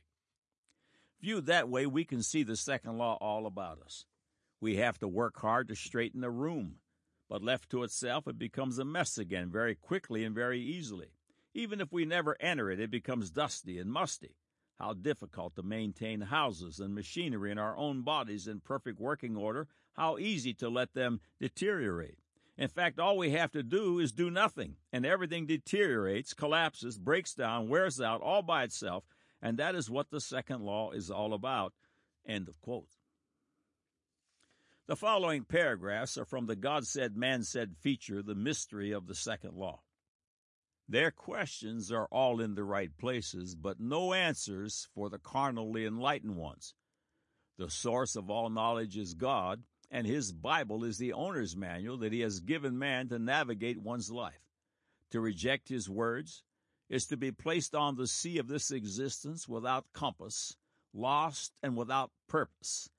Viewed 1.22 1.46
that 1.46 1.70
way, 1.70 1.86
we 1.86 2.04
can 2.04 2.22
see 2.22 2.44
the 2.44 2.58
second 2.58 2.98
law 2.98 3.18
all 3.22 3.46
about 3.46 3.80
us. 3.82 4.06
We 4.60 4.76
have 4.76 5.00
to 5.00 5.08
work 5.08 5.40
hard 5.40 5.70
to 5.70 5.76
straighten 5.76 6.26
a 6.26 6.30
room, 6.30 6.76
but 7.30 7.42
left 7.42 7.70
to 7.70 7.84
itself, 7.84 8.28
it 8.28 8.38
becomes 8.38 8.78
a 8.80 8.86
mess 8.86 9.18
again 9.18 9.50
very 9.50 9.76
quickly 9.76 10.26
and 10.26 10.36
very 10.36 10.60
easily. 10.60 11.14
Even 11.54 11.80
if 11.80 11.94
we 11.94 12.04
never 12.04 12.36
enter 12.42 12.70
it, 12.70 12.82
it 12.82 12.92
becomes 12.92 13.32
dusty 13.32 13.80
and 13.80 13.92
musty 13.92 14.36
how 14.78 14.94
difficult 14.94 15.56
to 15.56 15.64
maintain 15.64 16.22
houses 16.22 16.80
and 16.80 16.94
machinery 16.94 17.52
in 17.52 17.58
our 17.58 17.76
own 17.76 18.02
bodies 18.02 18.48
in 18.48 18.60
perfect 18.60 19.00
working 19.00 19.36
order, 19.36 19.68
how 19.94 20.18
easy 20.18 20.54
to 20.54 20.70
let 20.70 20.94
them 20.94 21.20
deteriorate. 21.40 22.20
In 22.58 22.70
fact, 22.70 23.00
all 23.00 23.18
we 23.18 23.32
have 23.32 23.52
to 23.52 23.62
do 23.62 24.00
is 24.00 24.12
do 24.12 24.32
nothing, 24.32 24.78
and 24.92 25.06
everything 25.06 25.46
deteriorates, 25.46 26.34
collapses, 26.34 26.98
breaks 26.98 27.36
down, 27.36 27.70
wears 27.70 28.02
out 28.02 28.22
all 28.22 28.42
by 28.42 28.64
itself, 28.64 29.04
and 29.42 29.58
that 29.58 29.76
is 29.76 29.90
what 29.90 30.10
the 30.10 30.20
second 30.20 30.62
law 30.62 30.92
is 30.92 31.12
all 31.12 31.34
about. 31.34 31.74
End 32.26 32.50
of 32.50 32.60
quote. 32.60 32.90
The 34.88 34.96
following 34.96 35.44
paragraphs 35.44 36.18
are 36.18 36.26
from 36.26 36.48
the 36.48 36.56
God 36.56 36.88
Said, 36.88 37.16
Man 37.16 37.44
Said 37.44 37.76
feature, 37.78 38.24
The 38.24 38.36
Mystery 38.36 38.92
of 38.92 39.06
the 39.06 39.16
Second 39.16 39.54
Law. 39.54 39.82
Their 40.90 41.12
questions 41.12 41.92
are 41.92 42.08
all 42.10 42.40
in 42.40 42.56
the 42.56 42.64
right 42.64 42.98
places, 42.98 43.54
but 43.54 43.80
no 43.80 44.14
answers 44.14 44.88
for 44.96 45.10
the 45.10 45.20
carnally 45.20 45.86
enlightened 45.86 46.38
ones. 46.38 46.74
The 47.58 47.70
source 47.70 48.16
of 48.16 48.30
all 48.30 48.50
knowledge 48.50 48.98
is 48.98 49.14
God, 49.14 49.64
and 49.89 50.06
His 50.06 50.32
Bible 50.32 50.84
is 50.84 50.98
the 50.98 51.13
owner's 51.13 51.56
manual 51.56 51.98
that 51.98 52.13
He 52.13 52.22
has 52.22 52.39
given 52.39 52.77
man 52.77 53.10
to 53.10 53.20
navigate 53.20 53.82
one's 53.82 54.12
life. 54.12 54.41
To 55.12 55.22
reject 55.22 55.70
His 55.70 55.89
words 55.89 56.44
is 56.89 57.06
to 57.08 57.17
be 57.17 57.32
placed 57.32 57.75
on 57.75 57.96
the 57.96 58.08
sea 58.08 58.38
of 58.38 58.48
this 58.48 58.72
existence 58.72 59.48
without 59.48 59.86
compass, 59.94 60.56
lost 60.94 61.53
and 61.62 61.75
without 61.75 62.12
purpose. 62.27 62.89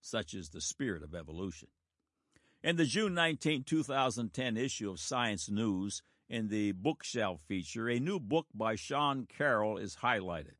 Such 0.00 0.34
is 0.34 0.50
the 0.50 0.60
spirit 0.60 1.02
of 1.02 1.14
evolution. 1.14 1.68
In 2.62 2.76
the 2.76 2.84
June 2.84 3.14
19, 3.14 3.64
2010 3.64 4.56
issue 4.56 4.90
of 4.90 5.00
Science 5.00 5.48
News, 5.48 6.02
in 6.28 6.48
the 6.48 6.72
bookshelf 6.72 7.40
feature, 7.46 7.88
a 7.88 7.98
new 7.98 8.20
book 8.20 8.46
by 8.52 8.74
Sean 8.74 9.26
Carroll 9.26 9.78
is 9.78 9.96
highlighted. 10.02 10.56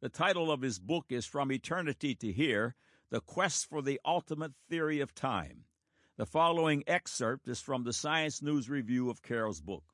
The 0.00 0.08
title 0.08 0.50
of 0.50 0.62
his 0.62 0.78
book 0.78 1.06
is 1.10 1.26
From 1.26 1.52
Eternity 1.52 2.14
to 2.16 2.32
Here 2.32 2.74
The 3.12 3.20
Quest 3.20 3.68
for 3.68 3.82
the 3.82 4.00
Ultimate 4.06 4.54
Theory 4.70 5.00
of 5.00 5.14
Time. 5.14 5.64
The 6.16 6.24
following 6.24 6.82
excerpt 6.86 7.46
is 7.46 7.60
from 7.60 7.84
the 7.84 7.92
Science 7.92 8.40
News 8.40 8.70
review 8.70 9.10
of 9.10 9.20
Carroll's 9.20 9.60
book. 9.60 9.84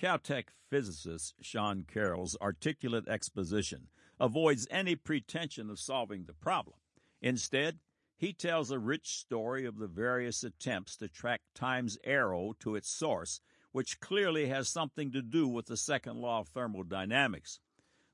Caltech 0.00 0.50
physicist 0.70 1.34
Sean 1.40 1.82
Carroll's 1.82 2.36
articulate 2.40 3.08
exposition 3.08 3.88
avoids 4.20 4.68
any 4.70 4.94
pretension 4.94 5.68
of 5.68 5.80
solving 5.80 6.26
the 6.26 6.34
problem. 6.34 6.76
Instead, 7.20 7.80
he 8.16 8.32
tells 8.32 8.70
a 8.70 8.78
rich 8.78 9.18
story 9.18 9.66
of 9.66 9.78
the 9.78 9.88
various 9.88 10.44
attempts 10.44 10.96
to 10.98 11.08
track 11.08 11.40
time's 11.52 11.98
arrow 12.04 12.54
to 12.60 12.76
its 12.76 12.88
source 12.88 13.40
which 13.72 13.98
clearly 13.98 14.46
has 14.46 14.68
something 14.68 15.10
to 15.10 15.20
do 15.20 15.48
with 15.48 15.66
the 15.66 15.76
second 15.76 16.18
law 16.18 16.38
of 16.38 16.46
thermodynamics. 16.46 17.58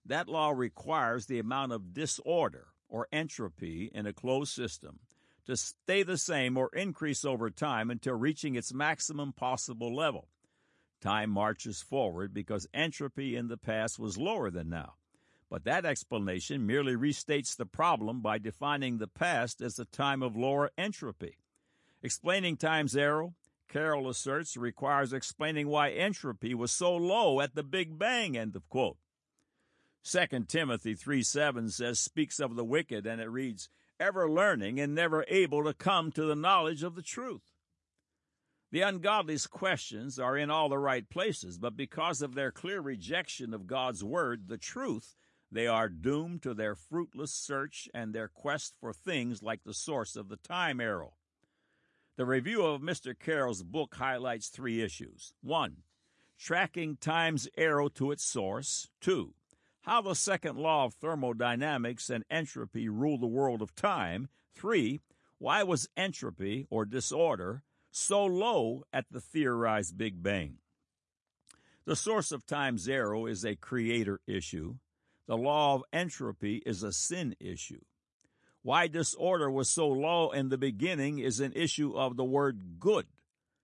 That 0.06 0.26
law 0.26 0.52
requires 0.52 1.26
the 1.26 1.38
amount 1.38 1.72
of 1.72 1.92
disorder 1.92 2.68
or 2.90 3.08
entropy 3.12 3.90
in 3.94 4.06
a 4.06 4.12
closed 4.12 4.52
system 4.52 4.98
to 5.46 5.56
stay 5.56 6.02
the 6.02 6.18
same 6.18 6.56
or 6.56 6.70
increase 6.74 7.24
over 7.24 7.50
time 7.50 7.90
until 7.90 8.14
reaching 8.14 8.54
its 8.54 8.74
maximum 8.74 9.32
possible 9.32 9.94
level. 9.94 10.28
Time 11.00 11.30
marches 11.30 11.80
forward 11.80 12.34
because 12.34 12.68
entropy 12.74 13.34
in 13.34 13.48
the 13.48 13.56
past 13.56 13.98
was 13.98 14.18
lower 14.18 14.50
than 14.50 14.68
now. 14.68 14.94
But 15.48 15.64
that 15.64 15.84
explanation 15.84 16.66
merely 16.66 16.94
restates 16.94 17.56
the 17.56 17.66
problem 17.66 18.20
by 18.20 18.38
defining 18.38 18.98
the 18.98 19.08
past 19.08 19.60
as 19.60 19.78
a 19.78 19.86
time 19.86 20.22
of 20.22 20.36
lower 20.36 20.70
entropy. 20.76 21.38
Explaining 22.02 22.56
time's 22.56 22.96
arrow, 22.96 23.34
Carroll 23.68 24.08
asserts, 24.08 24.56
requires 24.56 25.12
explaining 25.12 25.68
why 25.68 25.90
entropy 25.90 26.54
was 26.54 26.72
so 26.72 26.94
low 26.94 27.40
at 27.40 27.54
the 27.54 27.62
Big 27.62 27.98
Bang, 27.98 28.36
end 28.36 28.56
of 28.56 28.68
quote. 28.68 28.98
2 30.04 30.44
Timothy 30.48 30.94
3 30.94 31.22
7 31.22 31.70
says, 31.70 31.98
speaks 31.98 32.40
of 32.40 32.56
the 32.56 32.64
wicked, 32.64 33.06
and 33.06 33.20
it 33.20 33.28
reads, 33.28 33.68
ever 33.98 34.30
learning 34.30 34.80
and 34.80 34.94
never 34.94 35.24
able 35.28 35.62
to 35.64 35.74
come 35.74 36.10
to 36.12 36.24
the 36.24 36.34
knowledge 36.34 36.82
of 36.82 36.94
the 36.94 37.02
truth. 37.02 37.52
The 38.72 38.82
ungodly's 38.82 39.46
questions 39.46 40.18
are 40.18 40.36
in 40.36 40.48
all 40.48 40.68
the 40.68 40.78
right 40.78 41.08
places, 41.08 41.58
but 41.58 41.76
because 41.76 42.22
of 42.22 42.34
their 42.34 42.52
clear 42.52 42.80
rejection 42.80 43.52
of 43.52 43.66
God's 43.66 44.02
word, 44.02 44.48
the 44.48 44.58
truth, 44.58 45.16
they 45.52 45.66
are 45.66 45.88
doomed 45.88 46.42
to 46.42 46.54
their 46.54 46.76
fruitless 46.76 47.32
search 47.32 47.88
and 47.92 48.14
their 48.14 48.28
quest 48.28 48.74
for 48.80 48.92
things 48.92 49.42
like 49.42 49.64
the 49.64 49.74
source 49.74 50.14
of 50.14 50.28
the 50.28 50.36
time 50.36 50.80
arrow. 50.80 51.14
The 52.16 52.26
review 52.26 52.64
of 52.64 52.80
Mr. 52.80 53.18
Carroll's 53.18 53.64
book 53.64 53.96
highlights 53.96 54.48
three 54.48 54.80
issues. 54.80 55.32
One, 55.42 55.78
tracking 56.38 56.96
time's 56.96 57.48
arrow 57.58 57.88
to 57.88 58.12
its 58.12 58.24
source. 58.24 58.88
Two, 59.00 59.34
how 59.82 60.02
the 60.02 60.14
second 60.14 60.58
law 60.58 60.84
of 60.84 60.94
thermodynamics 60.94 62.10
and 62.10 62.24
entropy 62.30 62.88
rule 62.88 63.18
the 63.18 63.26
world 63.26 63.62
of 63.62 63.74
time. 63.74 64.28
Three, 64.54 65.00
why 65.38 65.62
was 65.62 65.88
entropy, 65.96 66.66
or 66.68 66.84
disorder, 66.84 67.62
so 67.90 68.24
low 68.24 68.84
at 68.92 69.06
the 69.10 69.20
theorized 69.20 69.96
Big 69.96 70.22
Bang? 70.22 70.58
The 71.86 71.96
source 71.96 72.30
of 72.30 72.46
time 72.46 72.76
zero 72.76 73.26
is 73.26 73.44
a 73.44 73.56
creator 73.56 74.20
issue. 74.26 74.76
The 75.26 75.36
law 75.36 75.76
of 75.76 75.84
entropy 75.92 76.62
is 76.66 76.82
a 76.82 76.92
sin 76.92 77.34
issue. 77.40 77.80
Why 78.62 78.86
disorder 78.86 79.50
was 79.50 79.70
so 79.70 79.88
low 79.88 80.30
in 80.30 80.50
the 80.50 80.58
beginning 80.58 81.20
is 81.20 81.40
an 81.40 81.54
issue 81.54 81.96
of 81.96 82.16
the 82.16 82.24
word 82.24 82.78
good. 82.78 83.06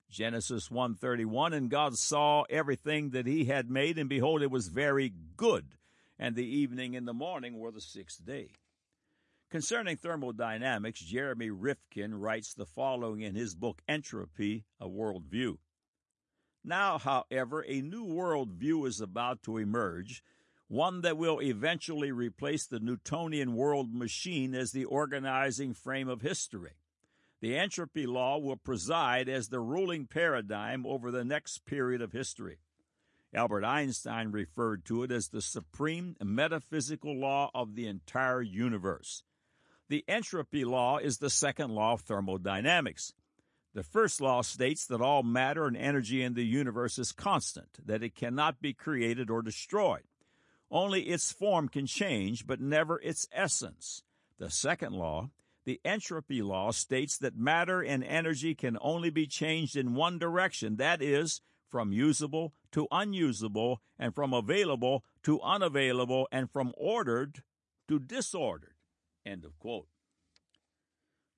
Genesis 0.08 0.70
1:31 0.70 1.52
and 1.52 1.68
God 1.68 1.98
saw 1.98 2.44
everything 2.48 3.10
that 3.10 3.26
he 3.26 3.44
had 3.44 3.68
made 3.68 3.98
and 3.98 4.08
behold 4.08 4.40
it 4.40 4.50
was 4.50 4.68
very 4.68 5.12
good 5.36 5.76
and 6.18 6.34
the 6.34 6.46
evening 6.46 6.96
and 6.96 7.06
the 7.06 7.14
morning 7.14 7.58
were 7.58 7.70
the 7.70 7.80
sixth 7.80 8.24
day. 8.24 8.50
Concerning 9.50 9.96
thermodynamics, 9.96 11.00
Jeremy 11.00 11.50
Rifkin 11.50 12.14
writes 12.14 12.52
the 12.52 12.66
following 12.66 13.20
in 13.20 13.34
his 13.34 13.54
book 13.54 13.80
Entropy, 13.86 14.64
A 14.80 14.88
World 14.88 15.24
View. 15.26 15.60
Now, 16.64 16.98
however, 16.98 17.64
a 17.68 17.80
new 17.80 18.04
world 18.04 18.54
view 18.54 18.86
is 18.86 19.00
about 19.00 19.44
to 19.44 19.56
emerge, 19.56 20.24
one 20.66 21.02
that 21.02 21.16
will 21.16 21.40
eventually 21.40 22.10
replace 22.10 22.66
the 22.66 22.80
Newtonian 22.80 23.54
world 23.54 23.94
machine 23.94 24.52
as 24.52 24.72
the 24.72 24.84
organizing 24.84 25.74
frame 25.74 26.08
of 26.08 26.22
history. 26.22 26.72
The 27.40 27.56
entropy 27.56 28.04
law 28.04 28.38
will 28.38 28.56
preside 28.56 29.28
as 29.28 29.48
the 29.48 29.60
ruling 29.60 30.06
paradigm 30.06 30.84
over 30.84 31.12
the 31.12 31.24
next 31.24 31.64
period 31.66 32.02
of 32.02 32.12
history. 32.12 32.58
Albert 33.36 33.64
Einstein 33.64 34.32
referred 34.32 34.86
to 34.86 35.02
it 35.02 35.12
as 35.12 35.28
the 35.28 35.42
supreme 35.42 36.16
metaphysical 36.24 37.14
law 37.14 37.50
of 37.54 37.74
the 37.74 37.86
entire 37.86 38.40
universe. 38.40 39.22
The 39.90 40.04
entropy 40.08 40.64
law 40.64 40.96
is 40.96 41.18
the 41.18 41.28
second 41.28 41.70
law 41.70 41.92
of 41.92 42.00
thermodynamics. 42.00 43.12
The 43.74 43.82
first 43.82 44.22
law 44.22 44.40
states 44.40 44.86
that 44.86 45.02
all 45.02 45.22
matter 45.22 45.66
and 45.66 45.76
energy 45.76 46.22
in 46.22 46.32
the 46.32 46.46
universe 46.46 46.98
is 46.98 47.12
constant, 47.12 47.68
that 47.84 48.02
it 48.02 48.14
cannot 48.14 48.62
be 48.62 48.72
created 48.72 49.28
or 49.28 49.42
destroyed. 49.42 50.04
Only 50.70 51.02
its 51.02 51.30
form 51.30 51.68
can 51.68 51.86
change, 51.86 52.46
but 52.46 52.58
never 52.58 52.98
its 53.02 53.28
essence. 53.32 54.02
The 54.38 54.50
second 54.50 54.94
law, 54.94 55.28
the 55.66 55.78
entropy 55.84 56.40
law, 56.40 56.70
states 56.70 57.18
that 57.18 57.36
matter 57.36 57.82
and 57.82 58.02
energy 58.02 58.54
can 58.54 58.78
only 58.80 59.10
be 59.10 59.26
changed 59.26 59.76
in 59.76 59.94
one 59.94 60.18
direction, 60.18 60.76
that 60.76 61.02
is, 61.02 61.42
from 61.76 61.92
usable 61.92 62.54
to 62.72 62.88
unusable, 62.90 63.82
and 63.98 64.14
from 64.14 64.32
available 64.32 65.04
to 65.22 65.38
unavailable, 65.42 66.26
and 66.32 66.50
from 66.50 66.72
ordered 66.74 67.42
to 67.86 67.98
disordered. 67.98 68.72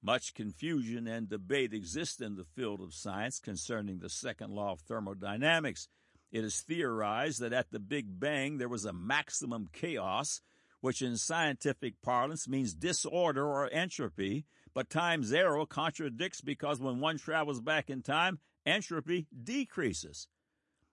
Much 0.00 0.34
confusion 0.34 1.08
and 1.08 1.28
debate 1.28 1.74
exist 1.74 2.22
in 2.22 2.36
the 2.36 2.44
field 2.44 2.80
of 2.80 2.94
science 2.94 3.40
concerning 3.40 3.98
the 3.98 4.08
second 4.08 4.52
law 4.52 4.70
of 4.70 4.80
thermodynamics. 4.82 5.88
It 6.30 6.44
is 6.44 6.60
theorized 6.60 7.40
that 7.40 7.52
at 7.52 7.72
the 7.72 7.80
Big 7.80 8.20
Bang 8.20 8.58
there 8.58 8.68
was 8.68 8.84
a 8.84 8.92
maximum 8.92 9.68
chaos, 9.72 10.40
which 10.80 11.02
in 11.02 11.16
scientific 11.16 12.00
parlance 12.00 12.46
means 12.46 12.74
disorder 12.74 13.44
or 13.44 13.68
entropy, 13.72 14.46
but 14.72 14.88
time 14.88 15.24
zero 15.24 15.66
contradicts 15.66 16.40
because 16.40 16.78
when 16.78 17.00
one 17.00 17.18
travels 17.18 17.60
back 17.60 17.90
in 17.90 18.02
time, 18.02 18.38
entropy 18.68 19.26
decreases. 19.44 20.28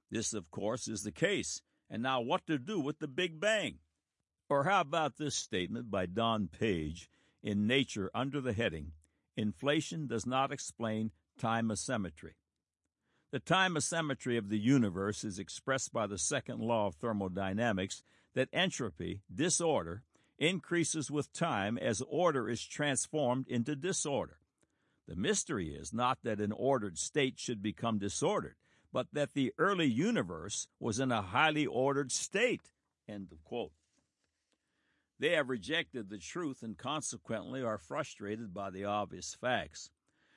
This, 0.09 0.33
of 0.33 0.49
course, 0.51 0.87
is 0.87 1.03
the 1.03 1.11
case. 1.11 1.61
And 1.89 2.01
now, 2.01 2.21
what 2.21 2.47
to 2.47 2.57
do 2.57 2.79
with 2.79 2.99
the 2.99 3.07
Big 3.07 3.39
Bang? 3.39 3.79
Or 4.49 4.63
how 4.63 4.81
about 4.81 5.17
this 5.17 5.35
statement 5.35 5.91
by 5.91 6.05
Don 6.05 6.47
Page 6.47 7.09
in 7.43 7.67
Nature 7.67 8.09
under 8.13 8.41
the 8.41 8.53
heading 8.53 8.91
Inflation 9.35 10.07
Does 10.07 10.25
Not 10.25 10.51
Explain 10.51 11.11
Time 11.37 11.69
Asymmetry? 11.69 12.35
The 13.31 13.39
time 13.39 13.75
asymmetry 13.75 14.37
of 14.37 14.49
the 14.49 14.59
universe 14.59 15.23
is 15.23 15.39
expressed 15.39 15.91
by 15.91 16.07
the 16.07 16.17
second 16.17 16.61
law 16.61 16.87
of 16.87 16.95
thermodynamics 16.95 18.03
that 18.33 18.49
entropy, 18.53 19.21
disorder, 19.33 20.03
increases 20.37 21.09
with 21.09 21.33
time 21.33 21.77
as 21.77 22.01
order 22.07 22.49
is 22.49 22.63
transformed 22.63 23.47
into 23.47 23.75
disorder. 23.75 24.37
The 25.07 25.15
mystery 25.15 25.75
is 25.75 25.93
not 25.93 26.19
that 26.23 26.41
an 26.41 26.51
ordered 26.51 26.97
state 26.97 27.39
should 27.39 27.61
become 27.61 27.99
disordered, 27.99 28.55
but 28.91 29.07
that 29.13 29.33
the 29.33 29.53
early 29.57 29.85
universe 29.85 30.67
was 30.79 30.99
in 30.99 31.11
a 31.11 31.21
highly 31.21 31.65
ordered 31.65 32.11
state. 32.11 32.71
End 33.07 33.31
of 33.31 33.43
quote. 33.43 33.73
They 35.19 35.31
have 35.31 35.49
rejected 35.49 36.09
the 36.09 36.17
truth 36.17 36.63
and 36.63 36.77
consequently 36.77 37.61
are 37.61 37.77
frustrated 37.77 38.53
by 38.53 38.71
the 38.71 38.85
obvious 38.85 39.35
facts. 39.35 39.91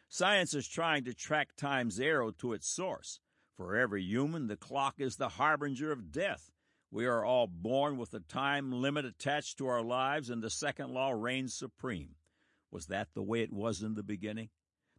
Science 0.09 0.55
is 0.55 0.69
trying 0.69 1.05
to 1.05 1.15
track 1.15 1.57
time's 1.57 1.99
arrow 1.99 2.31
to 2.33 2.53
its 2.53 2.69
source. 2.69 3.21
For 3.57 3.75
every 3.75 4.03
human, 4.03 4.47
the 4.47 4.57
clock 4.57 4.97
is 4.99 5.17
the 5.17 5.31
harbinger 5.31 5.91
of 5.91 6.13
death. 6.13 6.51
We 6.91 7.07
are 7.07 7.25
all 7.25 7.47
born 7.47 7.97
with 7.97 8.15
a 8.15 8.21
time 8.21 8.71
limit 8.71 9.05
attached 9.05 9.59
to 9.59 9.67
our 9.67 9.83
lives, 9.83 10.31
and 10.31 10.43
the 10.43 10.51
second 10.51 10.91
law 10.91 11.11
reigns 11.11 11.55
supreme. 11.55 12.15
Was 12.71 12.87
that 12.87 13.09
the 13.15 13.23
way 13.23 13.41
it 13.43 13.53
was 13.53 13.83
in 13.83 13.95
the 13.95 14.03
beginning? 14.03 14.51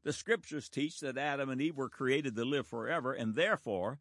The 0.04 0.14
scriptures 0.14 0.70
teach 0.70 1.00
that 1.02 1.18
Adam 1.18 1.50
and 1.50 1.62
Eve 1.62 1.78
were 1.78 1.90
created 1.90 2.36
to 2.36 2.46
live 2.46 2.68
forever, 2.68 3.14
and 3.14 3.36
therefore 3.36 4.00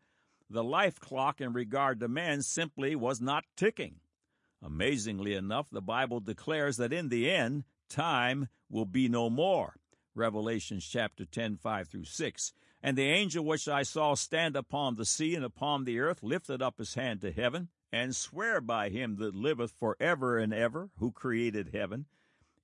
the 0.48 0.64
life 0.64 1.00
clock 1.00 1.40
in 1.40 1.52
regard 1.52 2.00
to 2.00 2.08
man 2.08 2.42
simply 2.42 2.94
was 2.94 3.20
not 3.20 3.44
ticking. 3.56 3.96
Amazingly 4.62 5.34
enough, 5.34 5.68
the 5.70 5.82
Bible 5.82 6.20
declares 6.20 6.76
that 6.78 6.92
in 6.92 7.08
the 7.08 7.30
end, 7.30 7.64
time 7.88 8.48
will 8.68 8.86
be 8.86 9.08
no 9.08 9.28
more. 9.28 9.76
Revelations 10.14 10.86
chapter 10.86 11.24
10, 11.24 11.56
5 11.56 11.88
through 11.88 12.04
6. 12.04 12.52
And 12.82 12.96
the 12.96 13.10
angel 13.10 13.44
which 13.44 13.68
I 13.68 13.82
saw 13.82 14.14
stand 14.14 14.56
upon 14.56 14.94
the 14.94 15.04
sea 15.04 15.34
and 15.34 15.44
upon 15.44 15.84
the 15.84 15.98
earth 16.00 16.22
lifted 16.22 16.62
up 16.62 16.78
his 16.78 16.94
hand 16.94 17.20
to 17.20 17.32
heaven, 17.32 17.68
and 17.92 18.14
swear 18.14 18.60
by 18.60 18.88
him 18.88 19.16
that 19.16 19.34
liveth 19.34 19.72
for 19.72 19.96
ever 20.00 20.38
and 20.38 20.54
ever, 20.54 20.90
who 20.98 21.10
created 21.10 21.70
heaven, 21.72 22.06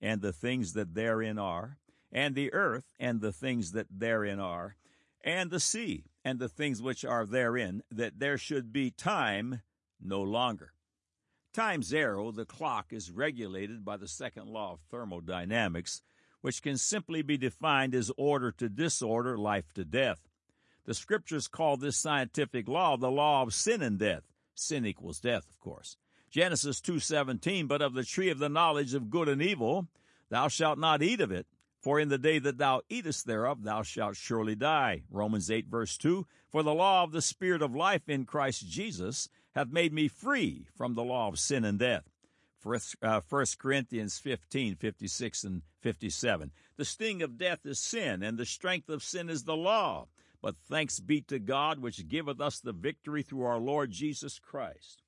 and 0.01 0.20
the 0.20 0.33
things 0.33 0.73
that 0.75 0.94
therein 0.94 1.38
are, 1.38 1.79
and 2.14 2.35
the 2.37 2.53
earth 2.55 2.85
and 2.98 3.20
the 3.20 3.33
things 3.33 3.72
that 3.72 3.88
therein 3.90 4.38
are, 4.38 4.77
and 5.22 5.50
the 5.50 5.61
sea 5.61 6.05
and 6.24 6.38
the 6.38 6.48
things 6.48 6.81
which 6.81 7.05
are 7.05 7.27
therein, 7.27 7.83
that 7.90 8.18
there 8.20 8.38
should 8.38 8.72
be 8.72 8.90
time 8.90 9.61
no 10.00 10.22
longer. 10.22 10.72
Time 11.53 11.83
zero, 11.83 12.31
the 12.31 12.46
clock, 12.46 12.92
is 12.92 13.11
regulated 13.11 13.85
by 13.85 13.96
the 13.96 14.09
second 14.09 14.48
law 14.48 14.74
of 14.74 14.81
thermodynamics, 14.90 16.03
which 16.40 16.62
can 16.62 16.77
simply 16.77 17.22
be 17.22 17.37
defined 17.37 17.94
as 17.94 18.11
order 18.16 18.53
to 18.53 18.68
disorder, 18.68 19.37
life 19.37 19.72
to 19.74 19.85
death. 19.85 20.29
The 20.85 20.94
scriptures 20.94 21.48
call 21.48 21.77
this 21.77 21.96
scientific 21.96 22.68
law 22.68 22.96
the 22.96 23.11
law 23.11 23.42
of 23.42 23.55
sin 23.55 23.83
and 23.83 23.98
death. 23.98 24.24
Sin 24.55 24.87
equals 24.87 25.20
death, 25.20 25.48
of 25.48 25.59
course. 25.59 25.96
Genesis 26.31 26.81
2:17, 26.81 27.66
but 27.66 27.83
of 27.83 27.94
the 27.94 28.05
tree 28.05 28.31
of 28.31 28.38
the 28.38 28.48
knowledge 28.48 28.94
of 28.94 29.11
good 29.11 29.29
and 29.29 29.40
evil, 29.40 29.88
thou 30.29 30.48
shalt 30.48 30.79
not 30.79 31.03
eat 31.03 31.20
of 31.20 31.31
it, 31.31 31.46
for 31.85 32.01
in 32.01 32.09
the 32.09 32.16
day 32.16 32.38
that 32.38 32.57
thou 32.57 32.81
eatest 32.88 33.27
thereof, 33.27 33.62
thou 33.62 33.83
shalt 33.83 34.16
surely 34.16 34.55
die. 34.55 35.03
Romans 35.11 35.51
8, 35.51 35.66
verse 35.66 35.99
2. 35.99 36.27
For 36.49 36.62
the 36.62 36.73
law 36.73 37.05
of 37.05 37.12
the 37.12 37.20
Spirit 37.20 37.61
of 37.61 37.77
life 37.77 38.09
in 38.09 38.25
Christ 38.25 38.66
Jesus 38.66 39.29
hath 39.55 39.68
made 39.68 39.92
me 39.92 40.09
free 40.09 40.66
from 40.75 40.94
the 40.94 41.05
law 41.05 41.29
of 41.29 41.38
sin 41.38 41.62
and 41.62 41.79
death. 41.79 42.05
1 42.62 42.81
uh, 43.03 43.20
Corinthians 43.59 44.18
15, 44.18 44.77
56 44.77 45.44
and 45.44 45.61
57. 45.83 46.53
The 46.79 46.87
sting 46.87 47.20
of 47.20 47.37
death 47.37 47.66
is 47.66 47.81
sin, 47.81 48.23
and 48.23 48.38
the 48.38 48.47
strength 48.47 48.88
of 48.88 49.03
sin 49.03 49.29
is 49.29 49.44
the 49.44 49.55
law. 49.55 50.09
But 50.40 50.57
thanks 50.66 51.01
be 51.01 51.20
to 51.23 51.38
God, 51.38 51.81
which 51.81 52.09
giveth 52.09 52.40
us 52.40 52.61
the 52.61 52.73
victory 52.73 53.23
through 53.23 53.44
our 53.44 53.59
Lord 53.59 53.90
Jesus 53.90 54.38
Christ. 54.38 55.03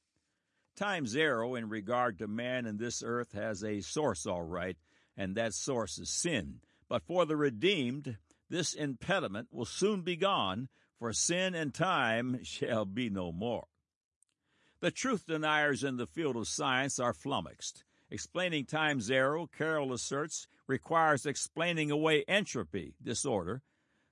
Time 0.77 1.07
zero 1.07 1.55
in 1.55 1.71
regard 1.71 2.19
to 2.19 2.29
man 2.29 2.67
in 2.67 2.77
this 2.77 3.03
earth 3.03 3.33
has 3.33 3.65
a 3.65 3.81
source, 3.81 4.27
all 4.27 4.43
right, 4.43 4.77
and 5.17 5.35
that 5.37 5.55
source 5.55 5.99
is 5.99 6.11
sin. 6.11 6.61
But 6.89 7.03
for 7.03 7.25
the 7.27 7.37
redeemed, 7.37 8.19
this 8.49 8.73
impediment 8.73 9.49
will 9.51 9.65
soon 9.65 10.03
be 10.03 10.17
gone, 10.17 10.69
for 10.99 11.13
sin 11.13 11.55
and 11.55 11.75
time 11.75 12.41
shall 12.43 12.85
be 12.85 13.11
no 13.11 13.33
more. 13.33 13.67
The 14.81 14.91
truth 14.91 15.27
deniers 15.27 15.83
in 15.83 15.97
the 15.97 16.07
field 16.07 16.37
of 16.37 16.49
science 16.49 16.99
are 16.99 17.15
flummoxed. 17.15 17.85
Explaining 18.11 18.67
time 18.67 19.01
zero, 19.01 19.49
Carroll 19.49 19.93
asserts, 19.93 20.47
requires 20.67 21.27
explaining 21.27 21.91
away 21.91 22.25
entropy, 22.29 22.95
disorder, 23.03 23.63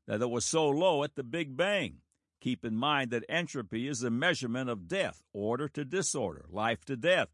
that 0.06 0.20
it 0.20 0.30
was 0.30 0.44
so 0.44 0.68
low 0.68 1.04
at 1.04 1.14
the 1.14 1.22
Big 1.22 1.56
Bang. 1.56 1.98
Keep 2.40 2.64
in 2.64 2.76
mind 2.76 3.10
that 3.10 3.24
entropy 3.28 3.88
is 3.88 4.02
a 4.02 4.10
measurement 4.10 4.68
of 4.68 4.88
death, 4.88 5.22
order 5.32 5.68
to 5.68 5.84
disorder, 5.84 6.44
life 6.50 6.84
to 6.86 6.96
death. 6.96 7.28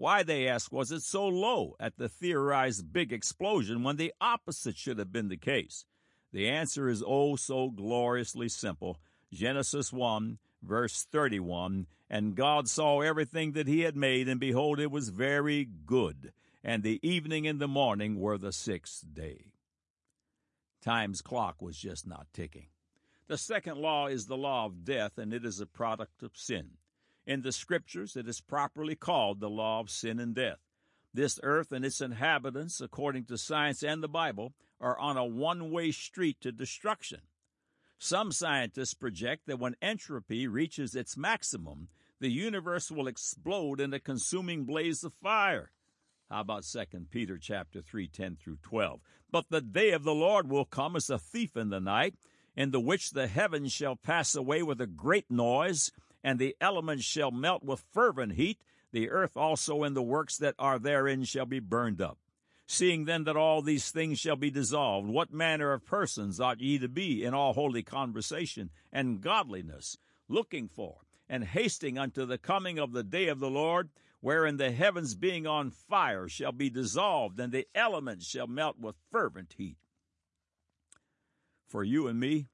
Why, 0.00 0.22
they 0.22 0.48
ask, 0.48 0.72
was 0.72 0.90
it 0.92 1.02
so 1.02 1.26
low 1.26 1.76
at 1.78 1.98
the 1.98 2.08
theorized 2.08 2.90
big 2.90 3.12
explosion 3.12 3.82
when 3.82 3.96
the 3.96 4.14
opposite 4.18 4.78
should 4.78 4.98
have 4.98 5.12
been 5.12 5.28
the 5.28 5.36
case? 5.36 5.84
The 6.32 6.48
answer 6.48 6.88
is 6.88 7.04
oh 7.06 7.36
so 7.36 7.68
gloriously 7.68 8.48
simple. 8.48 8.96
Genesis 9.30 9.92
1, 9.92 10.38
verse 10.62 11.06
31 11.12 11.86
And 12.08 12.34
God 12.34 12.66
saw 12.66 13.02
everything 13.02 13.52
that 13.52 13.66
he 13.66 13.80
had 13.80 13.94
made, 13.94 14.26
and 14.26 14.40
behold, 14.40 14.80
it 14.80 14.90
was 14.90 15.10
very 15.10 15.68
good. 15.84 16.32
And 16.64 16.82
the 16.82 16.98
evening 17.06 17.46
and 17.46 17.60
the 17.60 17.68
morning 17.68 18.18
were 18.18 18.38
the 18.38 18.54
sixth 18.54 19.04
day. 19.12 19.52
Time's 20.80 21.20
clock 21.20 21.60
was 21.60 21.76
just 21.76 22.06
not 22.06 22.26
ticking. 22.32 22.68
The 23.26 23.36
second 23.36 23.76
law 23.76 24.06
is 24.06 24.24
the 24.24 24.38
law 24.38 24.64
of 24.64 24.82
death, 24.82 25.18
and 25.18 25.34
it 25.34 25.44
is 25.44 25.60
a 25.60 25.66
product 25.66 26.22
of 26.22 26.30
sin. 26.38 26.78
In 27.30 27.42
the 27.42 27.52
scriptures, 27.52 28.16
it 28.16 28.26
is 28.26 28.40
properly 28.40 28.96
called 28.96 29.38
the 29.38 29.48
law 29.48 29.78
of 29.78 29.88
sin 29.88 30.18
and 30.18 30.34
death. 30.34 30.58
This 31.14 31.38
earth 31.44 31.70
and 31.70 31.84
its 31.84 32.00
inhabitants, 32.00 32.80
according 32.80 33.26
to 33.26 33.38
science 33.38 33.84
and 33.84 34.02
the 34.02 34.08
Bible, 34.08 34.52
are 34.80 34.98
on 34.98 35.16
a 35.16 35.24
one 35.24 35.70
way 35.70 35.92
street 35.92 36.40
to 36.40 36.50
destruction. 36.50 37.20
Some 38.00 38.32
scientists 38.32 38.94
project 38.94 39.46
that 39.46 39.60
when 39.60 39.76
entropy 39.80 40.48
reaches 40.48 40.96
its 40.96 41.16
maximum, 41.16 41.86
the 42.18 42.32
universe 42.32 42.90
will 42.90 43.06
explode 43.06 43.80
in 43.80 43.94
a 43.94 44.00
consuming 44.00 44.64
blaze 44.64 45.04
of 45.04 45.14
fire. 45.22 45.70
How 46.28 46.40
about 46.40 46.64
2 46.64 46.82
Peter 47.12 47.38
chapter 47.38 47.80
3, 47.80 48.08
10 48.08 48.38
through 48.42 48.58
12? 48.64 49.00
But 49.30 49.50
the 49.50 49.60
day 49.60 49.92
of 49.92 50.02
the 50.02 50.14
Lord 50.14 50.50
will 50.50 50.64
come 50.64 50.96
as 50.96 51.08
a 51.08 51.16
thief 51.20 51.56
in 51.56 51.70
the 51.70 51.78
night, 51.78 52.16
in 52.56 52.72
the 52.72 52.80
which 52.80 53.10
the 53.10 53.28
heavens 53.28 53.70
shall 53.70 53.94
pass 53.94 54.34
away 54.34 54.64
with 54.64 54.80
a 54.80 54.88
great 54.88 55.30
noise, 55.30 55.92
and 56.22 56.38
the 56.38 56.56
elements 56.60 57.04
shall 57.04 57.30
melt 57.30 57.62
with 57.62 57.84
fervent 57.92 58.32
heat, 58.32 58.60
the 58.92 59.10
earth 59.10 59.36
also 59.36 59.82
and 59.82 59.96
the 59.96 60.02
works 60.02 60.36
that 60.38 60.54
are 60.58 60.78
therein 60.78 61.24
shall 61.24 61.46
be 61.46 61.60
burned 61.60 62.00
up. 62.00 62.18
Seeing 62.66 63.04
then 63.04 63.24
that 63.24 63.36
all 63.36 63.62
these 63.62 63.90
things 63.90 64.20
shall 64.20 64.36
be 64.36 64.50
dissolved, 64.50 65.08
what 65.08 65.32
manner 65.32 65.72
of 65.72 65.84
persons 65.84 66.40
ought 66.40 66.60
ye 66.60 66.78
to 66.78 66.88
be 66.88 67.24
in 67.24 67.34
all 67.34 67.52
holy 67.52 67.82
conversation 67.82 68.70
and 68.92 69.20
godliness, 69.20 69.96
looking 70.28 70.68
for 70.68 70.98
and 71.28 71.44
hasting 71.44 71.98
unto 71.98 72.24
the 72.24 72.38
coming 72.38 72.78
of 72.78 72.92
the 72.92 73.02
day 73.02 73.28
of 73.28 73.40
the 73.40 73.50
Lord, 73.50 73.90
wherein 74.20 74.56
the 74.56 74.70
heavens 74.70 75.14
being 75.14 75.46
on 75.46 75.70
fire 75.70 76.28
shall 76.28 76.52
be 76.52 76.68
dissolved, 76.68 77.40
and 77.40 77.52
the 77.52 77.66
elements 77.74 78.26
shall 78.26 78.46
melt 78.46 78.78
with 78.78 78.96
fervent 79.10 79.54
heat. 79.56 79.78
For 81.66 81.84
you 81.84 82.08
and 82.08 82.18
me, 82.18 82.48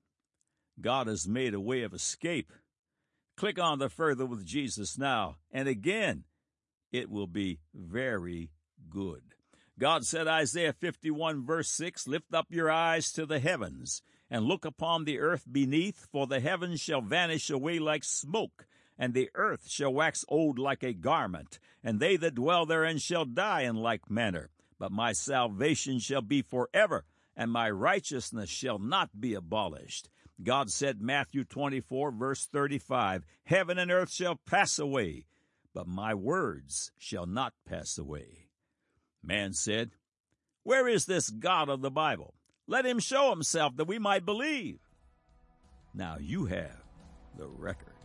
God 0.80 1.06
has 1.06 1.26
made 1.26 1.54
a 1.54 1.60
way 1.60 1.82
of 1.82 1.94
escape. 1.94 2.52
Click 3.36 3.58
on 3.58 3.78
the 3.78 3.90
further 3.90 4.24
with 4.24 4.46
Jesus 4.46 4.96
now, 4.96 5.36
and 5.52 5.68
again, 5.68 6.24
it 6.90 7.10
will 7.10 7.26
be 7.26 7.58
very 7.74 8.50
good. 8.88 9.22
God 9.78 10.06
said, 10.06 10.26
Isaiah 10.26 10.72
51, 10.72 11.44
verse 11.44 11.68
6, 11.68 12.08
Lift 12.08 12.32
up 12.32 12.46
your 12.48 12.70
eyes 12.70 13.12
to 13.12 13.26
the 13.26 13.38
heavens, 13.38 14.00
and 14.30 14.46
look 14.46 14.64
upon 14.64 15.04
the 15.04 15.18
earth 15.18 15.44
beneath, 15.50 16.06
for 16.10 16.26
the 16.26 16.40
heavens 16.40 16.80
shall 16.80 17.02
vanish 17.02 17.50
away 17.50 17.78
like 17.78 18.04
smoke, 18.04 18.66
and 18.98 19.12
the 19.12 19.28
earth 19.34 19.68
shall 19.68 19.92
wax 19.92 20.24
old 20.28 20.58
like 20.58 20.82
a 20.82 20.94
garment, 20.94 21.58
and 21.84 22.00
they 22.00 22.16
that 22.16 22.36
dwell 22.36 22.64
therein 22.64 22.96
shall 22.96 23.26
die 23.26 23.62
in 23.62 23.76
like 23.76 24.10
manner. 24.10 24.48
But 24.78 24.92
my 24.92 25.12
salvation 25.12 25.98
shall 25.98 26.22
be 26.22 26.40
forever, 26.40 27.04
and 27.36 27.52
my 27.52 27.68
righteousness 27.70 28.48
shall 28.48 28.78
not 28.78 29.20
be 29.20 29.34
abolished. 29.34 30.08
God 30.42 30.70
said, 30.70 31.00
Matthew 31.00 31.44
24, 31.44 32.12
verse 32.12 32.46
35, 32.46 33.24
Heaven 33.44 33.78
and 33.78 33.90
earth 33.90 34.12
shall 34.12 34.36
pass 34.46 34.78
away, 34.78 35.24
but 35.74 35.86
my 35.86 36.14
words 36.14 36.92
shall 36.98 37.26
not 37.26 37.54
pass 37.66 37.96
away. 37.98 38.48
Man 39.22 39.52
said, 39.52 39.92
Where 40.62 40.86
is 40.86 41.06
this 41.06 41.30
God 41.30 41.68
of 41.68 41.80
the 41.80 41.90
Bible? 41.90 42.34
Let 42.66 42.84
him 42.84 42.98
show 42.98 43.30
himself 43.30 43.76
that 43.76 43.86
we 43.88 43.98
might 43.98 44.26
believe. 44.26 44.80
Now 45.94 46.18
you 46.20 46.46
have 46.46 46.82
the 47.36 47.48
record. 47.48 47.95